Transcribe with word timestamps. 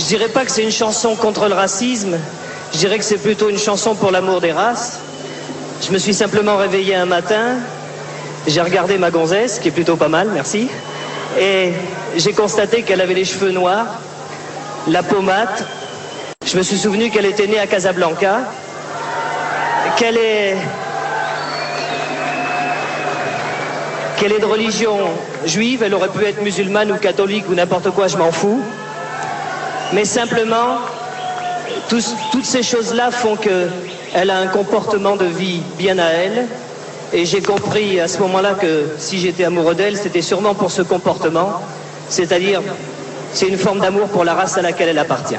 Je 0.00 0.06
dirais 0.06 0.28
pas 0.28 0.46
que 0.46 0.50
c'est 0.50 0.62
une 0.62 0.72
chanson 0.72 1.14
contre 1.14 1.46
le 1.46 1.54
racisme, 1.54 2.16
je 2.72 2.78
dirais 2.78 2.96
que 2.98 3.04
c'est 3.04 3.18
plutôt 3.18 3.50
une 3.50 3.58
chanson 3.58 3.94
pour 3.94 4.10
l'amour 4.10 4.40
des 4.40 4.50
races. 4.50 4.98
Je 5.86 5.92
me 5.92 5.98
suis 5.98 6.14
simplement 6.14 6.56
réveillé 6.56 6.94
un 6.94 7.04
matin, 7.04 7.58
j'ai 8.46 8.62
regardé 8.62 8.96
ma 8.96 9.10
gonzesse, 9.10 9.58
qui 9.58 9.68
est 9.68 9.72
plutôt 9.72 9.96
pas 9.96 10.08
mal, 10.08 10.30
merci, 10.32 10.70
et 11.38 11.72
j'ai 12.16 12.32
constaté 12.32 12.82
qu'elle 12.82 13.02
avait 13.02 13.12
les 13.12 13.26
cheveux 13.26 13.50
noirs, 13.50 14.00
la 14.88 15.02
pommade. 15.02 15.66
Je 16.46 16.56
me 16.56 16.62
suis 16.62 16.78
souvenu 16.78 17.10
qu'elle 17.10 17.26
était 17.26 17.46
née 17.46 17.58
à 17.58 17.66
Casablanca, 17.66 18.38
qu'elle 19.98 20.16
est 20.16 20.56
qu'elle 24.18 24.32
est 24.32 24.40
de 24.40 24.46
religion 24.46 24.96
juive, 25.44 25.82
elle 25.82 25.92
aurait 25.92 26.08
pu 26.08 26.24
être 26.24 26.40
musulmane 26.42 26.90
ou 26.90 26.96
catholique 26.96 27.44
ou 27.50 27.54
n'importe 27.54 27.90
quoi, 27.90 28.08
je 28.08 28.16
m'en 28.16 28.32
fous. 28.32 28.62
Mais 29.92 30.04
simplement, 30.04 30.78
toutes 31.88 32.44
ces 32.44 32.62
choses-là 32.62 33.10
font 33.10 33.36
qu'elle 33.36 34.30
a 34.30 34.38
un 34.38 34.46
comportement 34.46 35.16
de 35.16 35.24
vie 35.24 35.62
bien 35.78 35.98
à 35.98 36.06
elle. 36.06 36.46
Et 37.12 37.24
j'ai 37.26 37.42
compris 37.42 37.98
à 37.98 38.06
ce 38.06 38.18
moment-là 38.20 38.54
que 38.54 38.86
si 38.98 39.18
j'étais 39.18 39.44
amoureux 39.44 39.74
d'elle, 39.74 39.96
c'était 39.96 40.22
sûrement 40.22 40.54
pour 40.54 40.70
ce 40.70 40.82
comportement. 40.82 41.60
C'est-à-dire, 42.08 42.62
c'est 43.32 43.48
une 43.48 43.58
forme 43.58 43.80
d'amour 43.80 44.08
pour 44.08 44.24
la 44.24 44.34
race 44.34 44.56
à 44.58 44.62
laquelle 44.62 44.90
elle 44.90 44.98
appartient. 44.98 45.36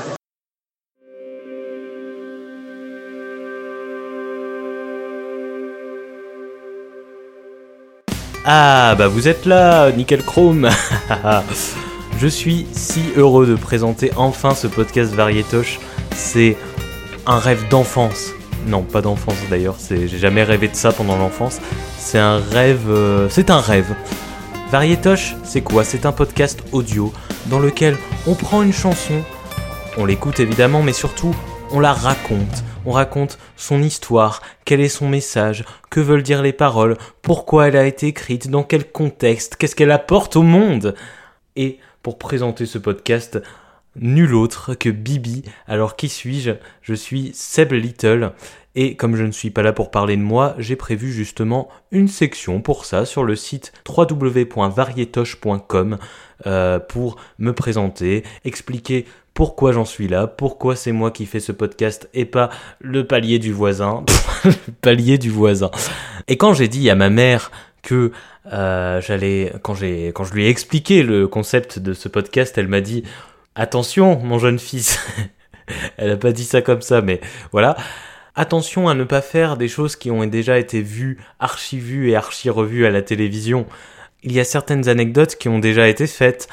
Ah 8.43 8.95
bah 8.97 9.07
vous 9.07 9.27
êtes 9.27 9.45
là, 9.45 9.91
Nickel 9.91 10.23
Chrome 10.23 10.67
Je 12.21 12.27
suis 12.27 12.67
si 12.71 13.01
heureux 13.17 13.47
de 13.47 13.55
présenter 13.55 14.11
enfin 14.15 14.53
ce 14.53 14.67
podcast 14.67 15.11
Varietoche. 15.11 15.79
C'est 16.13 16.55
un 17.25 17.39
rêve 17.39 17.67
d'enfance. 17.69 18.29
Non, 18.67 18.83
pas 18.83 19.01
d'enfance 19.01 19.37
d'ailleurs, 19.49 19.75
j'ai 19.89 20.07
jamais 20.07 20.43
rêvé 20.43 20.67
de 20.67 20.75
ça 20.75 20.91
pendant 20.91 21.17
l'enfance. 21.17 21.59
C'est 21.97 22.19
un 22.19 22.37
rêve... 22.37 22.91
Euh, 22.91 23.27
c'est 23.27 23.49
un 23.49 23.59
rêve. 23.59 23.95
Varietoche, 24.69 25.35
c'est 25.43 25.61
quoi? 25.61 25.83
C'est 25.83 26.05
un 26.05 26.11
podcast 26.11 26.59
audio 26.73 27.11
dans 27.47 27.57
lequel 27.57 27.97
on 28.27 28.35
prend 28.35 28.61
une 28.61 28.71
chanson, 28.71 29.23
on 29.97 30.05
l'écoute 30.05 30.39
évidemment, 30.39 30.83
mais 30.83 30.93
surtout 30.93 31.33
on 31.71 31.79
la 31.79 31.91
raconte. 31.91 32.63
On 32.85 32.91
raconte 32.91 33.39
son 33.55 33.81
histoire, 33.81 34.43
quel 34.63 34.79
est 34.79 34.89
son 34.89 35.09
message, 35.09 35.65
que 35.89 35.99
veulent 35.99 36.21
dire 36.21 36.43
les 36.43 36.53
paroles, 36.53 36.97
pourquoi 37.23 37.67
elle 37.67 37.77
a 37.77 37.87
été 37.87 38.05
écrite, 38.05 38.47
dans 38.47 38.61
quel 38.61 38.91
contexte, 38.91 39.55
qu'est-ce 39.55 39.75
qu'elle 39.75 39.89
apporte 39.89 40.35
au 40.35 40.43
monde. 40.43 40.93
Et 41.55 41.79
pour 42.03 42.17
présenter 42.17 42.65
ce 42.65 42.77
podcast, 42.77 43.41
nul 43.95 44.33
autre 44.33 44.73
que 44.73 44.89
Bibi. 44.89 45.43
Alors 45.67 45.95
qui 45.95 46.09
suis-je? 46.09 46.51
Je 46.81 46.93
suis 46.93 47.31
Seb 47.33 47.71
Little. 47.73 48.31
Et 48.73 48.95
comme 48.95 49.17
je 49.17 49.23
ne 49.23 49.31
suis 49.31 49.49
pas 49.49 49.63
là 49.63 49.73
pour 49.73 49.91
parler 49.91 50.15
de 50.15 50.21
moi, 50.21 50.55
j'ai 50.57 50.77
prévu 50.77 51.11
justement 51.11 51.67
une 51.91 52.07
section 52.07 52.61
pour 52.61 52.85
ça 52.85 53.03
sur 53.05 53.25
le 53.25 53.35
site 53.35 53.73
www.varietoche.com 53.87 55.97
euh, 56.47 56.79
pour 56.79 57.17
me 57.37 57.51
présenter, 57.51 58.23
expliquer 58.45 59.05
pourquoi 59.33 59.73
j'en 59.73 59.85
suis 59.85 60.07
là, 60.07 60.27
pourquoi 60.27 60.75
c'est 60.75 60.91
moi 60.91 61.11
qui 61.11 61.25
fais 61.25 61.39
ce 61.39 61.51
podcast 61.51 62.09
et 62.13 62.25
pas 62.25 62.49
le 62.79 63.05
palier 63.05 63.39
du 63.39 63.51
voisin. 63.51 64.03
le 64.45 64.51
palier 64.81 65.17
du 65.17 65.29
voisin. 65.29 65.71
Et 66.27 66.37
quand 66.37 66.53
j'ai 66.53 66.67
dit 66.67 66.89
à 66.89 66.95
ma 66.95 67.09
mère 67.09 67.51
que 67.81 68.11
euh, 68.51 69.01
j'allais, 69.01 69.53
quand 69.63 69.75
j'ai, 69.75 70.07
quand 70.07 70.23
je 70.23 70.33
lui 70.33 70.45
ai 70.45 70.49
expliqué 70.49 71.03
le 71.03 71.27
concept 71.27 71.79
de 71.79 71.93
ce 71.93 72.07
podcast, 72.07 72.57
elle 72.57 72.67
m'a 72.67 72.81
dit 72.81 73.03
attention, 73.55 74.19
mon 74.19 74.39
jeune 74.39 74.59
fils. 74.59 74.99
elle 75.97 76.11
a 76.11 76.17
pas 76.17 76.31
dit 76.31 76.45
ça 76.45 76.61
comme 76.61 76.81
ça, 76.81 77.01
mais 77.01 77.21
voilà. 77.51 77.75
Attention 78.35 78.87
à 78.87 78.93
ne 78.93 79.03
pas 79.03 79.21
faire 79.21 79.57
des 79.57 79.67
choses 79.67 79.95
qui 79.95 80.09
ont 80.09 80.25
déjà 80.25 80.57
été 80.57 80.81
vues, 80.81 81.19
archi-vues 81.39 82.11
et 82.11 82.15
archi-revues 82.15 82.85
à 82.85 82.89
la 82.89 83.01
télévision. 83.01 83.65
Il 84.23 84.31
y 84.31 84.39
a 84.39 84.45
certaines 84.45 84.87
anecdotes 84.87 85.35
qui 85.35 85.49
ont 85.49 85.59
déjà 85.59 85.87
été 85.89 86.07
faites, 86.07 86.47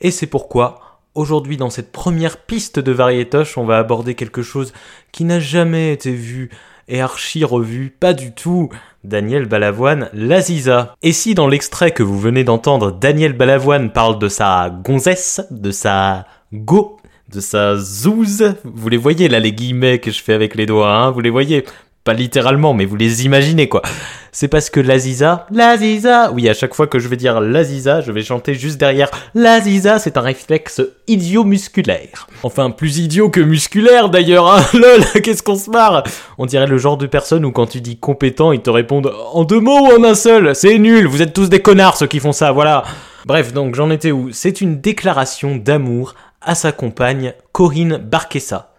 et 0.00 0.10
c'est 0.10 0.26
pourquoi 0.26 0.80
Aujourd'hui, 1.14 1.56
dans 1.56 1.70
cette 1.70 1.92
première 1.92 2.38
piste 2.38 2.80
de 2.80 2.90
Varietoche, 2.90 3.56
on 3.56 3.64
va 3.64 3.78
aborder 3.78 4.16
quelque 4.16 4.42
chose 4.42 4.72
qui 5.12 5.22
n'a 5.22 5.38
jamais 5.38 5.92
été 5.92 6.10
vu 6.12 6.50
et 6.88 7.00
archi 7.00 7.44
revu, 7.44 7.94
pas 7.98 8.12
du 8.12 8.32
tout. 8.32 8.68
Daniel 9.04 9.46
Balavoine, 9.46 10.08
l'Aziza. 10.14 10.94
Et 11.02 11.12
si 11.12 11.34
dans 11.34 11.46
l'extrait 11.46 11.90
que 11.90 12.02
vous 12.02 12.18
venez 12.18 12.42
d'entendre, 12.42 12.90
Daniel 12.90 13.34
Balavoine 13.34 13.90
parle 13.90 14.18
de 14.18 14.28
sa 14.28 14.70
gonzesse, 14.70 15.46
de 15.50 15.70
sa 15.70 16.26
go, 16.52 16.96
de 17.32 17.40
sa 17.40 17.76
zouze, 17.76 18.54
vous 18.64 18.88
les 18.88 18.96
voyez 18.96 19.28
là 19.28 19.40
les 19.40 19.52
guillemets 19.52 19.98
que 19.98 20.10
je 20.10 20.22
fais 20.22 20.32
avec 20.34 20.54
les 20.54 20.66
doigts, 20.66 20.94
hein, 20.94 21.10
vous 21.10 21.20
les 21.20 21.30
voyez 21.30 21.64
pas 22.04 22.12
littéralement, 22.12 22.74
mais 22.74 22.84
vous 22.84 22.96
les 22.96 23.24
imaginez 23.24 23.68
quoi. 23.68 23.80
C'est 24.30 24.48
parce 24.48 24.68
que 24.68 24.80
l'Aziza, 24.80 25.46
l'Aziza, 25.50 26.30
oui, 26.32 26.48
à 26.48 26.54
chaque 26.54 26.74
fois 26.74 26.86
que 26.86 26.98
je 26.98 27.08
vais 27.08 27.16
dire 27.16 27.40
l'Aziza, 27.40 28.00
je 28.02 28.12
vais 28.12 28.22
chanter 28.22 28.54
juste 28.54 28.78
derrière 28.78 29.10
l'Aziza, 29.34 29.98
c'est 29.98 30.18
un 30.18 30.20
réflexe 30.20 30.82
idiot 31.06 31.44
musculaire. 31.44 32.26
Enfin, 32.42 32.70
plus 32.70 32.98
idiot 32.98 33.30
que 33.30 33.40
musculaire 33.40 34.10
d'ailleurs, 34.10 34.52
hein, 34.52 34.62
lol, 34.74 35.22
qu'est-ce 35.22 35.42
qu'on 35.42 35.56
se 35.56 35.70
marre 35.70 36.02
On 36.36 36.46
dirait 36.46 36.66
le 36.66 36.78
genre 36.78 36.98
de 36.98 37.06
personne 37.06 37.44
où 37.44 37.52
quand 37.52 37.66
tu 37.66 37.80
dis 37.80 37.96
compétent, 37.96 38.52
ils 38.52 38.60
te 38.60 38.70
répondent 38.70 39.12
en 39.32 39.44
deux 39.44 39.60
mots 39.60 39.86
ou 39.86 39.98
en 39.98 40.04
un 40.04 40.14
seul, 40.14 40.54
c'est 40.54 40.78
nul, 40.78 41.06
vous 41.06 41.22
êtes 41.22 41.32
tous 41.32 41.48
des 41.48 41.62
connards 41.62 41.96
ceux 41.96 42.06
qui 42.06 42.20
font 42.20 42.32
ça, 42.32 42.52
voilà. 42.52 42.84
Bref, 43.24 43.54
donc 43.54 43.74
j'en 43.74 43.90
étais 43.90 44.12
où 44.12 44.30
C'est 44.32 44.60
une 44.60 44.80
déclaration 44.80 45.56
d'amour 45.56 46.14
à 46.42 46.54
sa 46.54 46.72
compagne 46.72 47.32
Corinne 47.52 47.96
Barquessa. 47.96 48.73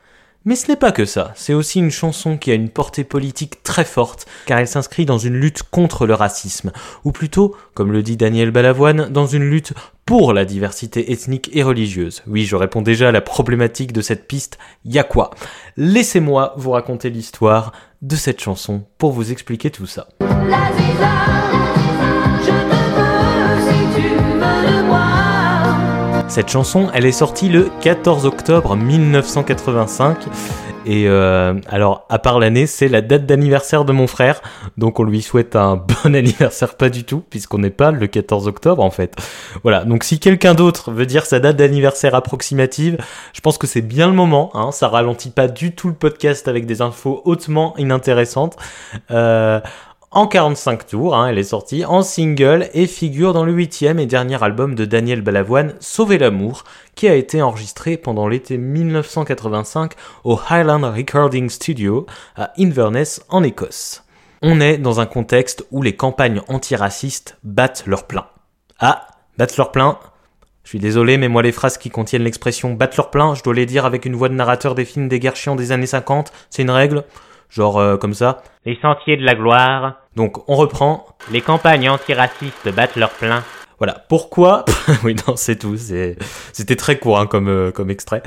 Mais 0.48 0.56
ce 0.56 0.68
n'est 0.68 0.76
pas 0.76 0.92
que 0.92 1.06
ça, 1.06 1.34
c'est 1.36 1.56
aussi 1.56 1.80
une 1.80 1.90
chanson 1.90 2.38
qui 2.38 2.52
a 2.52 2.54
une 2.54 2.70
portée 2.70 3.04
politique 3.04 3.64
très 3.64 3.84
forte, 3.84 4.28
car 4.46 4.60
elle 4.60 4.68
s'inscrit 4.68 5.08
dans 5.08 5.18
une 5.18 5.34
lutte 5.34 5.64
contre 5.64 6.06
le 6.06 6.14
racisme, 6.14 6.72
ou 7.04 7.12
plutôt, 7.12 7.56
comme 7.74 7.92
le 7.92 8.04
dit 8.04 8.16
Daniel 8.16 8.52
Balavoine, 8.52 9.10
dans 9.10 9.26
une 9.26 9.50
lutte 9.50 9.74
pour 10.06 10.34
la 10.34 10.46
diversité 10.46 11.12
ethnique 11.12 11.50
et 11.54 11.64
religieuse. 11.64 12.22
Oui, 12.28 12.46
je 12.46 12.56
réponds 12.56 12.84
déjà 12.84 13.10
à 13.10 13.12
la 13.12 13.22
problématique 13.22 13.92
de 13.92 14.02
cette 14.02 14.28
piste, 14.28 14.60
y 14.86 15.00
a 15.00 15.04
quoi? 15.04 15.32
Laissez-moi 15.78 16.54
vous 16.58 16.70
raconter 16.70 17.10
l'histoire 17.10 17.72
de 18.04 18.16
cette 18.16 18.40
chanson 18.40 18.84
pour 19.00 19.14
vous 19.14 19.32
expliquer 19.32 19.72
tout 19.72 19.88
ça. 19.88 20.08
Cette 26.28 26.50
chanson, 26.50 26.90
elle 26.94 27.06
est 27.06 27.12
sortie 27.12 27.50
le 27.50 27.70
14 27.82 28.26
octobre 28.26 28.76
1985. 28.76 30.18
Et 30.86 31.08
euh, 31.08 31.54
alors, 31.68 32.06
à 32.10 32.20
part 32.20 32.40
l'année, 32.40 32.68
c'est 32.68 32.88
la 32.88 33.02
date 33.02 33.26
d'anniversaire 33.26 33.86
de 33.86 33.92
mon 33.92 34.08
frère. 34.08 34.42
Donc 34.78 35.00
on 35.00 35.04
lui 35.04 35.22
souhaite 35.22 35.56
un 35.56 35.76
bon 36.04 36.16
anniversaire, 36.16 36.76
pas 36.76 36.90
du 36.90 37.04
tout, 37.04 37.24
puisqu'on 37.30 37.60
n'est 37.60 37.70
pas 37.70 37.92
le 37.92 38.08
14 38.08 38.48
octobre 38.48 38.84
en 38.84 38.92
fait. 38.92 39.16
Voilà, 39.64 39.86
donc 39.86 40.04
si 40.04 40.20
quelqu'un 40.20 40.56
d'autre 40.56 40.92
veut 40.92 41.06
dire 41.06 41.26
sa 41.26 41.40
date 41.40 41.58
d'anniversaire 41.58 42.16
approximative, 42.16 42.98
je 43.34 43.42
pense 43.42 43.58
que 43.58 43.68
c'est 43.68 43.82
bien 43.82 44.08
le 44.08 44.14
moment. 44.14 44.52
Hein, 44.54 44.72
ça 44.72 44.88
ralentit 44.88 45.32
pas 45.32 45.48
du 45.48 45.74
tout 45.74 45.88
le 45.88 45.96
podcast 45.96 46.48
avec 46.48 46.66
des 46.66 46.82
infos 46.82 47.22
hautement 47.26 47.76
inintéressantes. 47.78 48.58
Euh, 49.12 49.60
en 50.16 50.28
45 50.28 50.88
tours, 50.88 51.14
hein, 51.14 51.28
elle 51.28 51.38
est 51.38 51.44
sortie 51.44 51.84
en 51.84 52.02
single 52.02 52.70
et 52.74 52.88
figure 52.88 53.34
dans 53.34 53.44
le 53.44 53.52
huitième 53.52 54.00
et 54.00 54.06
dernier 54.06 54.42
album 54.42 54.74
de 54.74 54.86
Daniel 54.86 55.22
Balavoine, 55.22 55.76
Sauver 55.82 56.18
l'amour, 56.18 56.64
qui 56.96 57.10
a 57.10 57.16
été 57.16 57.42
enregistré 57.42 57.98
pendant 57.98 58.30
l'été 58.30 58.58
1985 58.58 59.92
au 60.24 60.40
Highland 60.50 60.90
Recording 60.90 61.50
Studio 61.50 62.06
à 62.38 62.54
Inverness 62.58 63.26
en 63.28 63.44
Écosse. 63.44 64.06
On 64.42 64.62
est 64.62 64.78
dans 64.78 65.02
un 65.02 65.06
contexte 65.06 65.66
où 65.70 65.82
les 65.82 65.98
campagnes 65.98 66.42
antiracistes 66.48 67.38
battent 67.44 67.84
leur 67.86 68.08
plein. 68.08 68.26
Ah, 68.80 69.08
battent 69.38 69.58
leur 69.58 69.74
plein, 69.74 70.00
je 70.64 70.70
suis 70.70 70.80
désolé, 70.80 71.18
mais 71.18 71.28
moi 71.28 71.42
les 71.42 71.52
phrases 71.52 71.78
qui 71.78 71.90
contiennent 71.90 72.24
l'expression 72.24 72.74
battre 72.74 72.96
leur 72.96 73.12
plein, 73.12 73.36
je 73.36 73.44
dois 73.44 73.54
les 73.54 73.66
dire 73.66 73.86
avec 73.86 74.06
une 74.06 74.16
voix 74.16 74.30
de 74.30 74.34
narrateur 74.34 74.76
des 74.76 74.86
films 74.86 75.10
des 75.10 75.20
guerres 75.20 75.36
chiants 75.36 75.58
des 75.58 75.74
années 75.74 75.86
50, 75.86 76.32
c'est 76.50 76.62
une 76.62 76.72
règle? 76.72 77.04
Genre 77.56 77.80
euh, 77.80 77.98
comme 77.98 78.14
ça. 78.14 78.44
Les 78.66 78.78
sentiers 78.82 79.18
de 79.18 79.24
la 79.24 79.36
gloire. 79.36 79.96
Donc 80.16 80.48
on 80.50 80.56
reprend. 80.56 81.06
Les 81.32 81.42
campagnes 81.42 81.90
antiracistes 81.90 82.70
battent 82.70 82.98
leur 82.98 83.12
plein. 83.12 83.44
Voilà. 83.80 84.06
Pourquoi? 84.10 84.66
Oui, 85.04 85.16
non, 85.28 85.36
c'est 85.36 85.58
tout. 85.58 85.78
C'était 85.78 86.76
très 86.76 86.98
court 87.00 87.20
hein, 87.20 87.28
comme, 87.28 87.48
euh, 87.48 87.72
comme 87.72 87.90
extrait. 87.90 88.22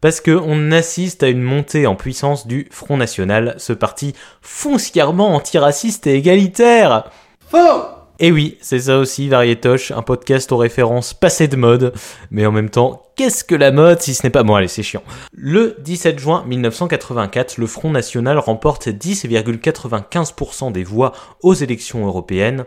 Parce 0.00 0.20
que 0.20 0.30
on 0.30 0.72
assiste 0.72 1.22
à 1.22 1.28
une 1.28 1.42
montée 1.42 1.86
en 1.86 1.94
puissance 1.94 2.46
du 2.46 2.66
Front 2.70 2.96
National, 2.96 3.54
ce 3.58 3.72
parti 3.72 4.14
foncièrement 4.40 5.34
antiraciste 5.34 6.06
et 6.06 6.14
égalitaire. 6.14 7.10
Faux 7.48 7.99
et 8.20 8.30
oui, 8.30 8.58
c'est 8.60 8.80
ça 8.80 8.98
aussi, 8.98 9.28
Varietoche, 9.28 9.92
un 9.92 10.02
podcast 10.02 10.52
aux 10.52 10.58
références 10.58 11.14
passées 11.14 11.48
de 11.48 11.56
mode, 11.56 11.94
mais 12.30 12.44
en 12.44 12.52
même 12.52 12.68
temps, 12.68 13.02
qu'est-ce 13.16 13.44
que 13.44 13.54
la 13.54 13.72
mode 13.72 14.02
si 14.02 14.12
ce 14.12 14.26
n'est 14.26 14.30
pas... 14.30 14.42
Bon 14.42 14.54
allez, 14.54 14.68
c'est 14.68 14.82
chiant. 14.82 15.02
Le 15.32 15.74
17 15.78 16.18
juin 16.18 16.44
1984, 16.46 17.56
le 17.56 17.66
Front 17.66 17.90
National 17.90 18.38
remporte 18.38 18.88
10,95% 18.88 20.70
des 20.70 20.84
voix 20.84 21.12
aux 21.42 21.54
élections 21.54 22.06
européennes. 22.06 22.66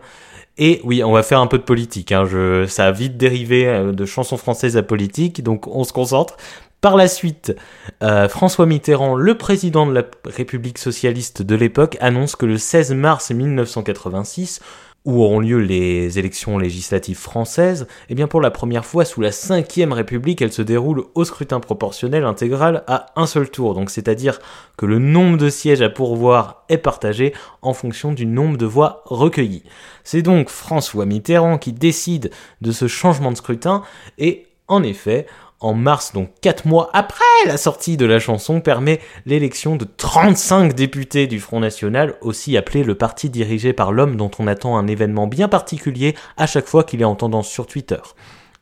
Et 0.58 0.80
oui, 0.82 1.04
on 1.04 1.12
va 1.12 1.22
faire 1.22 1.38
un 1.38 1.46
peu 1.46 1.58
de 1.58 1.62
politique, 1.62 2.10
hein. 2.10 2.24
Ça 2.66 2.86
a 2.86 2.90
vite 2.90 3.16
dérivé 3.16 3.68
euh, 3.68 3.92
de 3.92 4.04
chansons 4.06 4.36
françaises 4.36 4.76
à 4.76 4.82
politique, 4.82 5.44
donc 5.44 5.68
on 5.68 5.84
se 5.84 5.92
concentre 5.92 6.36
Par 6.80 6.96
la 6.96 7.06
suite, 7.06 7.54
euh, 8.02 8.28
François 8.28 8.66
Mitterrand, 8.66 9.14
le 9.14 9.38
président 9.38 9.86
de 9.86 9.92
la 9.92 10.02
République 10.24 10.78
socialiste 10.78 11.42
de 11.42 11.54
l'époque, 11.54 11.96
annonce 12.00 12.34
que 12.34 12.46
le 12.46 12.58
16 12.58 12.92
mars 12.94 13.30
1986, 13.30 14.60
où 15.04 15.22
auront 15.22 15.40
lieu 15.40 15.58
les 15.58 16.18
élections 16.18 16.56
législatives 16.56 17.18
françaises, 17.18 17.86
eh 18.08 18.14
bien 18.14 18.26
pour 18.26 18.40
la 18.40 18.50
première 18.50 18.86
fois 18.86 19.04
sous 19.04 19.20
la 19.20 19.30
Ve 19.30 19.92
République, 19.92 20.40
elle 20.40 20.52
se 20.52 20.62
déroule 20.62 21.04
au 21.14 21.24
scrutin 21.24 21.60
proportionnel 21.60 22.24
intégral 22.24 22.84
à 22.86 23.06
un 23.16 23.26
seul 23.26 23.50
tour. 23.50 23.74
Donc 23.74 23.90
c'est-à-dire 23.90 24.40
que 24.76 24.86
le 24.86 24.98
nombre 24.98 25.36
de 25.36 25.50
sièges 25.50 25.82
à 25.82 25.90
pourvoir 25.90 26.64
est 26.70 26.78
partagé 26.78 27.34
en 27.60 27.74
fonction 27.74 28.12
du 28.12 28.24
nombre 28.24 28.56
de 28.56 28.66
voix 28.66 29.02
recueillies. 29.04 29.64
C'est 30.04 30.22
donc 30.22 30.48
François 30.48 31.04
Mitterrand 31.04 31.58
qui 31.58 31.72
décide 31.72 32.30
de 32.62 32.72
ce 32.72 32.88
changement 32.88 33.30
de 33.30 33.36
scrutin 33.36 33.82
et 34.18 34.46
en 34.68 34.82
effet, 34.82 35.26
en 35.64 35.72
mars, 35.72 36.12
donc 36.12 36.30
4 36.42 36.66
mois 36.66 36.90
après 36.92 37.24
la 37.46 37.56
sortie 37.56 37.96
de 37.96 38.04
la 38.04 38.18
chanson, 38.18 38.60
permet 38.60 39.00
l'élection 39.24 39.76
de 39.76 39.86
35 39.86 40.74
députés 40.74 41.26
du 41.26 41.40
Front 41.40 41.58
National, 41.58 42.16
aussi 42.20 42.56
appelé 42.58 42.84
le 42.84 42.94
parti 42.94 43.30
dirigé 43.30 43.72
par 43.72 43.90
l'homme 43.90 44.16
dont 44.16 44.30
on 44.38 44.46
attend 44.46 44.76
un 44.76 44.86
événement 44.86 45.26
bien 45.26 45.48
particulier 45.48 46.14
à 46.36 46.46
chaque 46.46 46.66
fois 46.66 46.84
qu'il 46.84 47.00
est 47.00 47.06
en 47.06 47.14
tendance 47.14 47.48
sur 47.48 47.66
Twitter. 47.66 48.00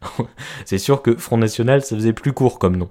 C'est 0.64 0.78
sûr 0.78 1.02
que 1.02 1.16
Front 1.16 1.38
National, 1.38 1.82
ça 1.82 1.96
faisait 1.96 2.12
plus 2.12 2.32
court 2.32 2.60
comme 2.60 2.76
nom. 2.76 2.88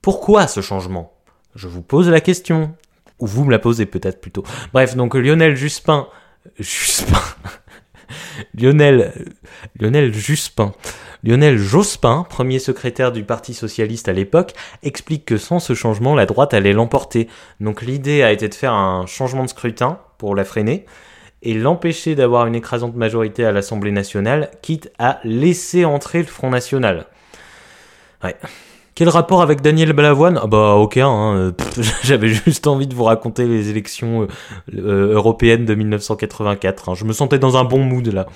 Pourquoi 0.00 0.48
ce 0.48 0.60
changement? 0.60 1.12
Je 1.54 1.68
vous 1.68 1.82
pose 1.82 2.08
la 2.08 2.20
question. 2.20 2.74
Ou 3.20 3.26
vous 3.28 3.44
me 3.44 3.52
la 3.52 3.60
posez 3.60 3.86
peut-être 3.86 4.20
plutôt. 4.20 4.42
Bref, 4.72 4.96
donc 4.96 5.14
Lionel 5.14 5.54
Juspin... 5.54 6.08
Juspin... 6.58 7.20
Lionel... 8.54 9.12
Lionel 9.78 10.12
Lionel 11.24 11.56
Jospin, 11.56 12.26
premier 12.28 12.58
secrétaire 12.58 13.12
du 13.12 13.22
Parti 13.22 13.54
socialiste 13.54 14.08
à 14.08 14.12
l'époque, 14.12 14.54
explique 14.82 15.24
que 15.24 15.36
sans 15.36 15.60
ce 15.60 15.72
changement, 15.72 16.16
la 16.16 16.26
droite 16.26 16.52
allait 16.52 16.72
l'emporter. 16.72 17.28
Donc 17.60 17.82
l'idée 17.82 18.24
a 18.24 18.32
été 18.32 18.48
de 18.48 18.54
faire 18.54 18.72
un 18.72 19.06
changement 19.06 19.44
de 19.44 19.48
scrutin 19.48 20.00
pour 20.18 20.34
la 20.34 20.44
freiner 20.44 20.84
et 21.42 21.54
l'empêcher 21.54 22.14
d'avoir 22.14 22.46
une 22.46 22.54
écrasante 22.54 22.96
majorité 22.96 23.44
à 23.44 23.52
l'Assemblée 23.52 23.90
nationale, 23.90 24.50
quitte 24.62 24.92
à 24.98 25.20
laisser 25.24 25.84
entrer 25.84 26.18
le 26.18 26.26
Front 26.26 26.50
National. 26.50 27.06
Ouais. 28.22 28.36
Quel 28.94 29.08
rapport 29.08 29.40
avec 29.40 29.62
Daniel 29.62 29.94
Balavoine? 29.94 30.38
Ah 30.42 30.46
bah 30.46 30.74
aucun, 30.74 31.08
hein. 31.08 31.52
j'avais 32.04 32.28
juste 32.28 32.66
envie 32.66 32.86
de 32.86 32.94
vous 32.94 33.04
raconter 33.04 33.46
les 33.46 33.70
élections 33.70 34.22
euh, 34.22 34.26
euh, 34.76 35.14
européennes 35.14 35.64
de 35.64 35.74
1984. 35.74 36.90
Hein. 36.90 36.94
Je 36.94 37.04
me 37.06 37.14
sentais 37.14 37.38
dans 37.38 37.56
un 37.56 37.64
bon 37.64 37.82
mood 37.82 38.06
là. 38.08 38.26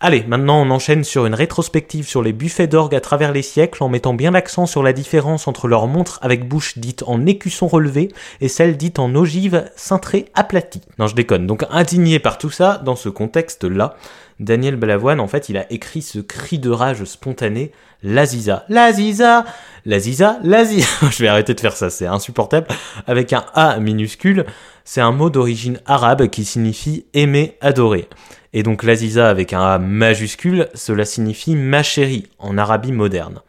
Allez, 0.00 0.24
maintenant 0.28 0.60
on 0.60 0.70
enchaîne 0.70 1.04
sur 1.04 1.24
une 1.24 1.34
rétrospective 1.34 2.06
sur 2.06 2.22
les 2.22 2.32
buffets 2.32 2.66
d'orgue 2.66 2.94
à 2.94 3.00
travers 3.00 3.32
les 3.32 3.42
siècles 3.42 3.82
en 3.82 3.88
mettant 3.88 4.12
bien 4.12 4.30
l'accent 4.30 4.66
sur 4.66 4.82
la 4.82 4.92
différence 4.92 5.48
entre 5.48 5.68
leur 5.68 5.86
montre 5.86 6.18
avec 6.22 6.46
bouche 6.46 6.76
dite 6.76 7.02
en 7.06 7.24
écusson 7.24 7.66
relevé 7.66 8.12
et 8.42 8.48
celle 8.48 8.76
dite 8.76 8.98
en 8.98 9.14
ogive 9.14 9.70
cintrée 9.74 10.26
aplatie. 10.34 10.82
Non, 10.98 11.06
je 11.06 11.14
déconne. 11.14 11.46
Donc 11.46 11.64
indigné 11.70 12.18
par 12.18 12.36
tout 12.36 12.50
ça, 12.50 12.80
dans 12.84 12.96
ce 12.96 13.08
contexte-là, 13.08 13.96
Daniel 14.38 14.76
Balavoine, 14.76 15.20
en 15.20 15.28
fait, 15.28 15.48
il 15.48 15.56
a 15.56 15.70
écrit 15.72 16.02
ce 16.02 16.18
cri 16.18 16.58
de 16.58 16.70
rage 16.70 17.04
spontané, 17.04 17.72
L'Aziza, 18.02 18.64
L'Aziza, 18.68 19.44
L'Aziza, 19.84 20.38
L'Aziza. 20.42 20.86
je 21.10 21.22
vais 21.22 21.28
arrêter 21.28 21.54
de 21.54 21.60
faire 21.60 21.76
ça, 21.76 21.88
c'est 21.88 22.06
insupportable. 22.06 22.66
Avec 23.06 23.32
un 23.32 23.44
A 23.54 23.78
minuscule, 23.80 24.44
c'est 24.84 25.00
un 25.00 25.12
mot 25.12 25.30
d'origine 25.30 25.80
arabe 25.86 26.28
qui 26.28 26.44
signifie 26.44 27.06
aimer, 27.14 27.56
adorer. 27.60 28.08
Et 28.52 28.62
donc 28.62 28.82
l'Aziza 28.82 29.28
avec 29.28 29.52
un 29.52 29.62
A 29.62 29.78
majuscule, 29.78 30.68
cela 30.74 31.04
signifie 31.04 31.56
ma 31.56 31.82
chérie 31.82 32.26
en 32.38 32.58
Arabie 32.58 32.92
moderne. 32.92 33.40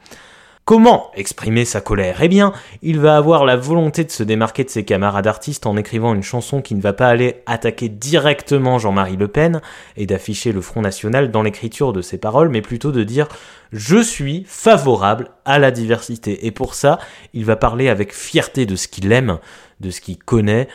Comment 0.68 1.12
exprimer 1.16 1.64
sa 1.64 1.80
colère 1.80 2.22
Eh 2.22 2.28
bien, 2.28 2.52
il 2.82 3.00
va 3.00 3.16
avoir 3.16 3.46
la 3.46 3.56
volonté 3.56 4.04
de 4.04 4.12
se 4.12 4.22
démarquer 4.22 4.66
de 4.66 4.70
ses 4.70 4.84
camarades 4.84 5.26
artistes 5.26 5.66
en 5.66 5.78
écrivant 5.78 6.14
une 6.14 6.24
chanson 6.24 6.62
qui 6.62 6.76
ne 6.76 6.82
va 6.82 6.92
pas 6.92 7.08
aller 7.08 7.42
attaquer 7.46 7.88
directement 7.88 8.78
Jean-Marie 8.78 9.16
Le 9.16 9.30
Pen 9.30 9.62
et 9.96 10.06
d'afficher 10.06 10.52
le 10.52 10.60
Front 10.60 10.82
National 10.82 11.32
dans 11.32 11.42
l'écriture 11.42 11.94
de 11.94 12.02
ses 12.02 12.18
paroles, 12.18 12.50
mais 12.50 12.62
plutôt 12.62 12.92
de 12.92 13.06
dire 13.06 13.30
je 13.72 13.98
suis 13.98 14.44
favorable 14.46 15.30
à 15.46 15.58
la 15.58 15.72
diversité. 15.72 16.46
Et 16.46 16.52
pour 16.52 16.74
ça, 16.74 17.00
il 17.34 17.46
va 17.46 17.56
parler 17.56 17.88
avec 17.88 18.14
fierté 18.14 18.66
de 18.66 18.76
ce 18.76 18.90
qu'il 18.90 19.10
aime, 19.14 19.38
de 19.80 19.90
ce 19.90 20.02
qu'il 20.02 20.18
connaît, 20.18 20.68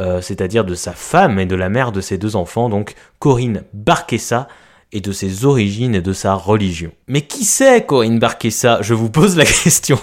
euh, 0.00 0.20
c'est-à-dire 0.20 0.64
de 0.64 0.74
sa 0.74 0.92
femme 0.92 1.38
et 1.38 1.46
de 1.46 1.54
la 1.54 1.68
mère 1.68 1.92
de 1.92 2.00
ses 2.00 2.18
deux 2.18 2.34
enfants, 2.34 2.68
donc 2.68 2.96
Corinne 3.20 3.62
Barquessa, 3.72 4.48
et 4.96 5.00
de 5.00 5.12
ses 5.12 5.44
origines 5.44 5.94
et 5.94 6.00
de 6.00 6.14
sa 6.14 6.32
religion. 6.32 6.90
Mais 7.06 7.20
qui 7.20 7.44
c'est 7.44 7.84
Corinne 7.84 8.18
Barquessa? 8.18 8.78
Je 8.80 8.94
vous 8.94 9.10
pose 9.10 9.36
la 9.36 9.44
question. 9.62 9.98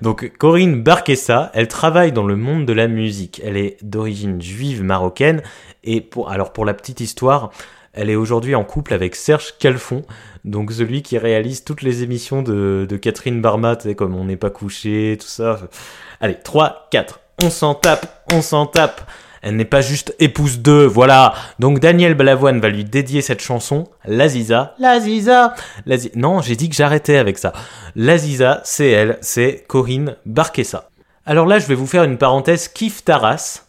Donc 0.00 0.32
Corinne 0.36 0.82
Barquessa, 0.82 1.52
elle 1.54 1.68
travaille 1.68 2.10
dans 2.10 2.26
le 2.26 2.34
monde 2.34 2.66
de 2.66 2.72
la 2.72 2.88
musique. 2.88 3.40
Elle 3.44 3.56
est 3.56 3.76
d'origine 3.80 4.42
juive 4.42 4.82
marocaine 4.82 5.42
et 5.84 6.00
pour 6.00 6.28
alors 6.28 6.52
pour 6.52 6.64
la 6.64 6.74
petite 6.74 6.98
histoire, 7.00 7.52
elle 7.92 8.10
est 8.10 8.16
aujourd'hui 8.16 8.56
en 8.56 8.64
couple 8.64 8.94
avec 8.94 9.14
Serge 9.14 9.54
Calfon, 9.60 10.02
donc 10.44 10.72
celui 10.72 11.02
qui 11.02 11.16
réalise 11.16 11.62
toutes 11.62 11.82
les 11.82 12.02
émissions 12.02 12.42
de, 12.42 12.84
de 12.88 12.96
Catherine 12.96 13.40
Barma, 13.40 13.76
comme 13.96 14.16
On 14.16 14.24
n'est 14.24 14.36
pas 14.36 14.50
couché, 14.50 15.16
tout 15.20 15.28
ça. 15.28 15.60
Allez, 16.20 16.36
3, 16.42 16.88
4 16.90 17.20
on 17.42 17.50
s'en 17.50 17.74
tape, 17.74 18.24
on 18.32 18.42
s'en 18.42 18.66
tape. 18.66 19.02
Elle 19.42 19.56
n'est 19.56 19.64
pas 19.64 19.80
juste 19.80 20.14
épouse 20.20 20.60
d'eux, 20.60 20.86
voilà. 20.86 21.34
Donc 21.58 21.80
Daniel 21.80 22.14
Balavoine 22.14 22.60
va 22.60 22.68
lui 22.68 22.84
dédier 22.84 23.22
cette 23.22 23.42
chanson, 23.42 23.88
L'Aziza. 24.04 24.74
L'Aziza. 24.78 25.54
Non, 26.14 26.40
j'ai 26.40 26.54
dit 26.54 26.68
que 26.68 26.76
j'arrêtais 26.76 27.16
avec 27.16 27.38
ça. 27.38 27.52
L'Aziza, 27.96 28.60
c'est 28.64 28.88
elle, 28.88 29.18
c'est 29.20 29.64
Corinne 29.66 30.16
Barquessa. 30.26 30.90
Alors 31.26 31.46
là, 31.46 31.58
je 31.58 31.66
vais 31.66 31.74
vous 31.74 31.88
faire 31.88 32.04
une 32.04 32.18
parenthèse 32.18 32.68
kiff 32.68 33.04
Taras. 33.04 33.64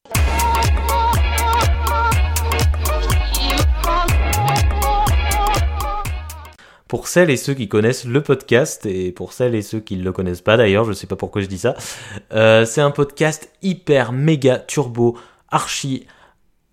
pour 6.94 7.08
celles 7.08 7.32
et 7.32 7.38
ceux 7.38 7.56
qui 7.56 7.68
connaissent 7.68 8.06
le 8.06 8.22
podcast, 8.22 8.86
et 8.86 9.12
pour 9.12 9.34
celles 9.34 9.56
et 9.56 9.64
ceux 9.64 9.80
qui 9.80 9.98
ne 9.98 10.04
le 10.04 10.12
connaissent 10.12 10.42
pas 10.42 10.58
d'ailleurs, 10.58 10.86
je 10.86 10.94
sais 10.94 11.08
pas 11.08 11.16
pourquoi 11.16 11.42
je 11.42 11.48
dis 11.48 11.58
ça, 11.58 11.74
euh, 12.34 12.66
c'est 12.66 12.82
un 12.82 12.92
podcast 12.92 13.50
hyper 13.64 14.12
méga 14.12 14.60
turbo, 14.60 15.18
archi 15.54 16.06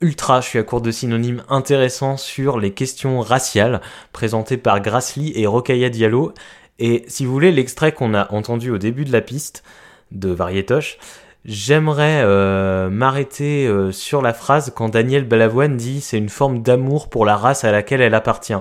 ultra, 0.00 0.40
je 0.40 0.48
suis 0.48 0.58
à 0.58 0.62
court 0.62 0.80
de 0.80 0.90
synonymes 0.90 1.42
intéressants 1.48 2.16
sur 2.16 2.58
les 2.58 2.72
questions 2.72 3.20
raciales, 3.20 3.80
présenté 4.12 4.56
par 4.56 4.80
Grassley 4.80 5.32
et 5.34 5.46
Rokaya 5.46 5.90
Diallo. 5.90 6.32
Et 6.78 7.04
si 7.06 7.26
vous 7.26 7.32
voulez, 7.32 7.52
l'extrait 7.52 7.92
qu'on 7.92 8.14
a 8.14 8.32
entendu 8.32 8.70
au 8.70 8.78
début 8.78 9.04
de 9.04 9.12
la 9.12 9.20
piste 9.20 9.62
de 10.10 10.30
Varietoche, 10.30 10.98
J'aimerais 11.46 12.20
euh, 12.22 12.90
m'arrêter 12.90 13.66
euh, 13.66 13.92
sur 13.92 14.20
la 14.20 14.34
phrase 14.34 14.72
quand 14.76 14.90
Daniel 14.90 15.24
Balavoine 15.24 15.76
dit 15.78 16.02
c'est 16.02 16.18
une 16.18 16.28
forme 16.28 16.60
d'amour 16.60 17.08
pour 17.08 17.24
la 17.24 17.34
race 17.34 17.64
à 17.64 17.72
laquelle 17.72 18.02
elle 18.02 18.14
appartient. 18.14 18.52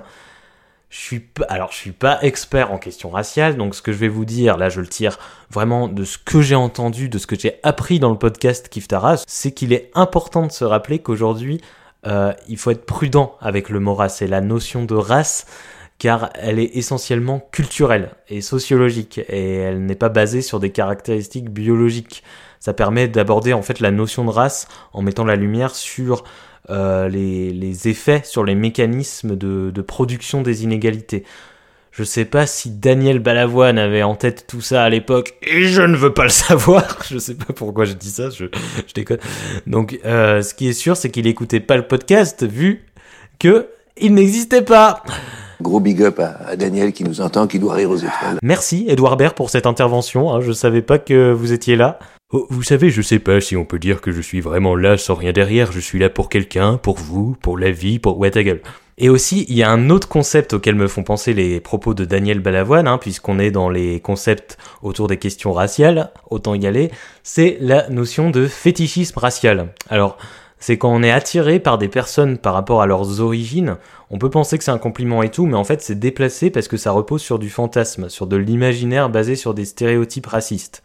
Je 0.90 0.98
suis 0.98 1.20
pas, 1.20 1.46
alors 1.46 1.72
je 1.72 1.78
suis 1.78 1.92
pas 1.92 2.18
expert 2.24 2.72
en 2.72 2.80
question 2.80 3.12
raciale, 3.12 3.58
donc 3.58 3.76
ce 3.76 3.84
que 3.84 3.92
je 3.92 3.98
vais 4.00 4.08
vous 4.08 4.26
dire, 4.26 4.58
là 4.58 4.70
je 4.70 4.82
le 4.82 4.88
tire 4.88 5.20
vraiment 5.52 5.88
de 5.88 6.04
ce 6.04 6.18
que 6.18 6.42
j'ai 6.42 6.56
entendu, 6.56 7.10
de 7.10 7.20
ce 7.20 7.28
que 7.28 7.38
j'ai 7.38 7.60
appris 7.62 8.00
dans 8.00 8.10
le 8.10 8.18
podcast 8.18 8.70
Kif 8.70 8.88
Taras, 8.88 9.24
c'est 9.28 9.52
qu'il 9.52 9.72
est 9.72 9.92
important 9.94 10.48
de 10.48 10.52
se 10.52 10.66
rappeler 10.66 10.98
qu'aujourd'hui, 10.98 11.62
euh, 12.08 12.34
il 12.48 12.58
faut 12.58 12.72
être 12.72 12.88
prudent 12.88 13.36
avec 13.40 13.70
le 13.70 13.80
mot 13.80 13.94
race 13.94 14.24
et 14.24 14.28
la 14.28 14.42
notion 14.42 14.84
de 14.84 14.96
race, 14.96 15.46
car 16.00 16.32
elle 16.34 16.58
est 16.58 16.76
essentiellement 16.76 17.48
culturelle 17.52 18.16
et 18.28 18.42
sociologique, 18.42 19.20
et 19.30 19.58
elle 19.58 19.86
n'est 19.86 19.94
pas 19.94 20.10
basée 20.10 20.42
sur 20.42 20.60
des 20.60 20.72
caractéristiques 20.72 21.52
biologiques. 21.52 22.24
Ça 22.60 22.74
permet 22.74 23.08
d'aborder 23.08 23.54
en 23.54 23.62
fait 23.62 23.80
la 23.80 23.92
notion 23.92 24.26
de 24.26 24.32
race 24.32 24.68
en 24.94 25.04
mettant 25.04 25.24
la 25.24 25.36
lumière 25.36 25.76
sur 25.76 26.24
euh, 26.70 27.10
les, 27.10 27.88
effets 27.88 28.22
sur 28.24 28.44
les 28.44 28.56
mécanismes 28.56 29.36
de, 29.36 29.82
production 29.82 30.42
des 30.42 30.64
inégalités. 30.64 31.24
Je 31.92 32.04
sais 32.04 32.26
pas 32.26 32.46
si 32.46 32.70
Daniel 32.70 33.20
Balavoine 33.20 33.78
avait 33.78 34.04
en 34.04 34.16
tête 34.16 34.46
tout 34.48 34.62
ça 34.62 34.84
à 34.84 34.90
l'époque, 34.90 35.36
et 35.42 35.64
je 35.64 35.82
ne 35.82 35.98
veux 35.98 36.14
pas 36.14 36.24
le 36.24 36.30
savoir. 36.30 37.00
je 37.10 37.18
sais 37.18 37.34
pas 37.34 37.54
pourquoi 37.54 37.86
je 37.86 37.94
dis 37.94 38.12
ça, 38.12 38.30
je, 38.30 38.46
déconne. 38.94 39.18
Donc, 39.68 40.00
euh, 40.06 40.42
ce 40.42 40.54
qui 40.54 40.68
est 40.68 40.74
sûr, 40.74 40.96
c'est 40.96 41.10
qu'il 41.10 41.28
écoutait 41.28 41.60
pas 41.60 41.78
le 41.78 41.88
podcast, 41.88 42.46
vu 42.46 42.86
que 43.40 43.68
il 43.98 44.14
n'existait 44.14 44.62
pas. 44.62 45.04
Gros 45.62 45.80
big 45.80 46.02
up 46.04 46.20
à, 46.20 46.56
Daniel 46.56 46.94
qui 46.94 47.04
nous 47.04 47.20
entend, 47.20 47.48
qui 47.48 47.60
doit 47.60 47.74
rire 47.74 47.90
aux 47.90 47.98
étoiles. 47.98 48.38
Merci 48.42 48.86
Edouard 48.88 49.18
Baird 49.18 49.36
pour 49.36 49.50
cette 49.50 49.66
intervention. 49.66 50.34
Hein. 50.34 50.42
Je 50.42 50.54
savais 50.54 50.82
pas 50.82 51.00
que 51.00 51.34
vous 51.34 51.52
étiez 51.52 51.76
là. 51.76 52.00
Oh, 52.32 52.46
vous 52.52 52.62
savez, 52.62 52.92
je 52.92 53.02
sais 53.02 53.18
pas 53.18 53.42
si 53.42 53.58
on 53.58 53.66
peut 53.66 53.80
dire 53.80 54.02
que 54.02 54.12
je 54.12 54.22
suis 54.22 54.40
vraiment 54.40 54.76
là 54.76 55.00
sans 55.00 55.16
rien 55.16 55.32
derrière, 55.32 55.72
je 55.72 55.80
suis 55.80 55.98
là 55.98 56.12
pour 56.12 56.30
quelqu'un, 56.30 56.78
pour 56.78 56.98
vous, 56.98 57.36
pour 57.42 57.58
la 57.58 57.72
vie, 57.72 57.98
pour... 57.98 58.20
Ouais, 58.20 58.30
ta 58.30 58.44
gueule. 58.44 58.62
Et 59.00 59.10
aussi, 59.10 59.48
il 59.50 59.56
y 59.56 59.64
a 59.64 59.72
un 59.72 59.90
autre 59.90 60.08
concept 60.08 60.54
auquel 60.54 60.76
me 60.76 60.88
font 60.88 61.02
penser 61.02 61.34
les 61.34 61.60
propos 61.60 61.96
de 61.96 62.06
Daniel 62.06 62.40
Balavoine, 62.40 62.88
hein, 62.88 63.00
puisqu'on 63.00 63.40
est 63.40 63.50
dans 63.50 63.68
les 63.68 64.00
concepts 64.00 64.60
autour 64.84 65.08
des 65.08 65.18
questions 65.18 65.54
raciales, 65.54 66.12
autant 66.30 66.54
y 66.54 66.68
aller, 66.68 66.92
c'est 67.24 67.58
la 67.62 67.90
notion 67.90 68.30
de 68.30 68.46
fétichisme 68.46 69.18
racial. 69.18 69.74
Alors, 69.90 70.20
c'est 70.60 70.78
quand 70.78 70.94
on 70.94 71.02
est 71.02 71.10
attiré 71.10 71.60
par 71.60 71.80
des 71.80 71.88
personnes 71.88 72.38
par 72.38 72.54
rapport 72.54 72.84
à 72.84 72.86
leurs 72.86 73.22
origines, 73.22 73.78
on 74.12 74.20
peut 74.20 74.30
penser 74.30 74.60
que 74.60 74.64
c'est 74.64 74.70
un 74.70 74.78
compliment 74.78 75.24
et 75.24 75.30
tout, 75.30 75.48
mais 75.48 75.56
en 75.56 75.64
fait 75.64 75.82
c'est 75.82 75.98
déplacé 75.98 76.52
parce 76.52 76.68
que 76.68 76.78
ça 76.78 76.92
repose 76.92 77.22
sur 77.22 77.40
du 77.40 77.50
fantasme, 77.50 78.08
sur 78.08 78.28
de 78.28 78.36
l'imaginaire 78.36 79.10
basé 79.10 79.36
sur 79.36 79.56
des 79.56 79.66
stéréotypes 79.66 80.28
racistes. 80.28 80.84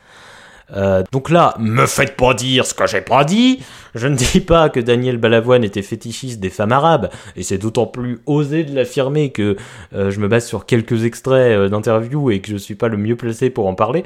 Euh, 0.72 1.02
donc 1.12 1.30
là, 1.30 1.54
me 1.58 1.86
faites 1.86 2.16
pas 2.16 2.34
dire 2.34 2.66
ce 2.66 2.74
que 2.74 2.86
j'ai 2.86 3.00
pas 3.00 3.24
dit. 3.24 3.60
Je 3.94 4.08
ne 4.08 4.16
dis 4.16 4.40
pas 4.40 4.68
que 4.68 4.80
Daniel 4.80 5.18
Balavoine 5.18 5.62
était 5.62 5.82
fétichiste 5.82 6.40
des 6.40 6.50
femmes 6.50 6.72
arabes, 6.72 7.10
et 7.36 7.42
c'est 7.42 7.58
d'autant 7.58 7.86
plus 7.86 8.20
osé 8.26 8.64
de 8.64 8.74
l'affirmer 8.74 9.30
que 9.30 9.56
euh, 9.94 10.10
je 10.10 10.18
me 10.18 10.26
base 10.26 10.46
sur 10.46 10.66
quelques 10.66 11.04
extraits 11.04 11.56
euh, 11.56 11.68
d'interviews 11.68 12.30
et 12.30 12.40
que 12.40 12.50
je 12.50 12.56
suis 12.56 12.74
pas 12.74 12.88
le 12.88 12.96
mieux 12.96 13.16
placé 13.16 13.50
pour 13.50 13.66
en 13.66 13.74
parler. 13.74 14.04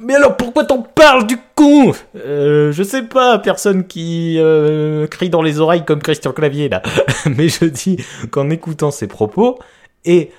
Mais 0.00 0.16
alors 0.16 0.36
pourquoi 0.36 0.64
t'en 0.64 0.82
parles 0.82 1.26
du 1.26 1.38
coup 1.54 1.94
Je 2.14 2.82
sais 2.82 3.02
pas, 3.02 3.38
personne 3.38 3.86
qui 3.86 4.38
crie 5.10 5.30
dans 5.30 5.40
les 5.40 5.60
oreilles 5.60 5.84
comme 5.84 6.02
Christian 6.02 6.32
Clavier 6.32 6.68
là. 6.68 6.82
Mais 7.36 7.48
je 7.48 7.64
dis 7.64 7.96
qu'en 8.30 8.50
écoutant 8.50 8.90
ses 8.90 9.06
propos 9.06 9.58
et 10.04 10.30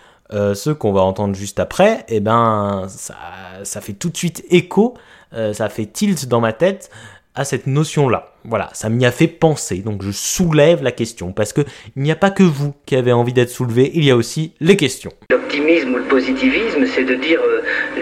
ceux 0.53 0.75
qu'on 0.75 0.91
va 0.91 1.01
entendre 1.01 1.34
juste 1.34 1.60
après, 1.60 2.06
eh 2.10 2.20
ben 2.20 2.86
ça, 2.89 3.15
ça 3.63 3.82
fait 3.82 3.94
tout 3.94 4.10
de 4.10 4.18
suite 4.18 4.44
écho, 4.51 4.94
euh, 5.33 5.53
ça 5.53 5.69
fait 5.69 5.86
tilt 5.86 6.27
dans 6.27 6.41
ma 6.41 6.53
tête 6.53 6.89
à 7.36 7.45
cette 7.45 7.67
notion-là. 7.67 8.33
Voilà, 8.46 8.69
ça 8.74 8.89
m'y 8.89 9.05
a 9.05 9.12
fait 9.12 9.27
penser, 9.27 9.77
donc 9.79 10.01
je 10.01 10.12
soulève 10.12 10.81
la 10.81 10.91
question, 10.91 11.34
parce 11.34 11.51
que 11.53 11.62
il 11.96 12.03
n'y 12.03 12.12
a 12.12 12.15
pas 12.15 12.29
que 12.29 12.43
vous 12.43 12.74
qui 12.86 12.96
avez 12.96 13.12
envie 13.12 13.34
d'être 13.34 13.50
soulevé, 13.50 13.91
il 13.93 14.03
y 14.05 14.12
a 14.12 14.15
aussi 14.15 14.53
les 14.62 14.77
questions. 14.77 15.12
L'optimisme 15.29 15.93
ou 15.93 15.98
le 15.98 16.03
positivisme, 16.03 16.86
c'est 16.86 17.03
de 17.03 17.15
dire, 17.15 17.41
euh, 17.46 17.62